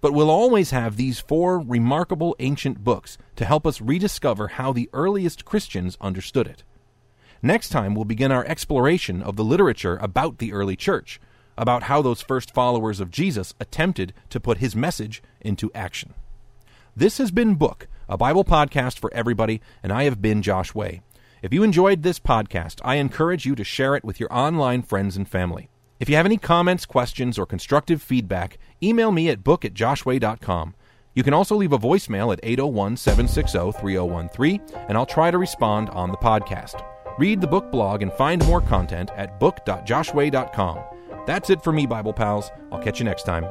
but 0.00 0.12
we'll 0.12 0.30
always 0.30 0.70
have 0.70 0.96
these 0.96 1.20
four 1.20 1.60
remarkable 1.60 2.34
ancient 2.40 2.82
books 2.82 3.16
to 3.36 3.44
help 3.44 3.66
us 3.66 3.80
rediscover 3.80 4.48
how 4.48 4.72
the 4.72 4.90
earliest 4.92 5.44
Christians 5.44 5.96
understood 6.00 6.46
it. 6.46 6.64
Next 7.40 7.68
time, 7.68 7.94
we'll 7.94 8.04
begin 8.04 8.32
our 8.32 8.44
exploration 8.46 9.22
of 9.22 9.36
the 9.36 9.44
literature 9.44 9.98
about 9.98 10.38
the 10.38 10.52
early 10.52 10.76
church, 10.76 11.20
about 11.56 11.84
how 11.84 12.02
those 12.02 12.20
first 12.20 12.52
followers 12.52 13.00
of 13.00 13.10
Jesus 13.10 13.54
attempted 13.60 14.12
to 14.30 14.40
put 14.40 14.58
his 14.58 14.74
message 14.74 15.22
into 15.40 15.70
action. 15.74 16.14
This 16.96 17.18
has 17.18 17.32
been 17.32 17.56
Book, 17.56 17.88
a 18.08 18.16
Bible 18.16 18.44
podcast 18.44 19.00
for 19.00 19.12
everybody, 19.12 19.60
and 19.82 19.92
I 19.92 20.04
have 20.04 20.22
been 20.22 20.42
Josh 20.42 20.76
Way. 20.76 21.02
If 21.42 21.52
you 21.52 21.64
enjoyed 21.64 22.02
this 22.04 22.20
podcast, 22.20 22.80
I 22.84 22.96
encourage 22.96 23.44
you 23.44 23.56
to 23.56 23.64
share 23.64 23.96
it 23.96 24.04
with 24.04 24.20
your 24.20 24.32
online 24.32 24.82
friends 24.82 25.16
and 25.16 25.28
family. 25.28 25.68
If 25.98 26.08
you 26.08 26.14
have 26.14 26.24
any 26.24 26.36
comments, 26.36 26.86
questions, 26.86 27.36
or 27.36 27.46
constructive 27.46 28.00
feedback, 28.00 28.58
email 28.80 29.10
me 29.10 29.28
at 29.28 29.42
book 29.42 29.64
at 29.64 29.74
joshway.com. 29.74 30.74
You 31.14 31.24
can 31.24 31.34
also 31.34 31.56
leave 31.56 31.72
a 31.72 31.78
voicemail 31.78 32.32
at 32.32 32.38
801 32.44 32.96
760 32.96 33.80
3013, 33.80 34.60
and 34.88 34.96
I'll 34.96 35.04
try 35.04 35.32
to 35.32 35.38
respond 35.38 35.90
on 35.90 36.12
the 36.12 36.16
podcast. 36.16 36.84
Read 37.18 37.40
the 37.40 37.48
book 37.48 37.72
blog 37.72 38.02
and 38.02 38.12
find 38.12 38.44
more 38.46 38.60
content 38.60 39.10
at 39.16 39.40
book.joshway.com. 39.40 40.78
That's 41.26 41.50
it 41.50 41.60
for 41.60 41.72
me, 41.72 41.86
Bible 41.86 42.12
Pals. 42.12 42.52
I'll 42.70 42.78
catch 42.82 43.00
you 43.00 43.04
next 43.04 43.24
time. 43.24 43.46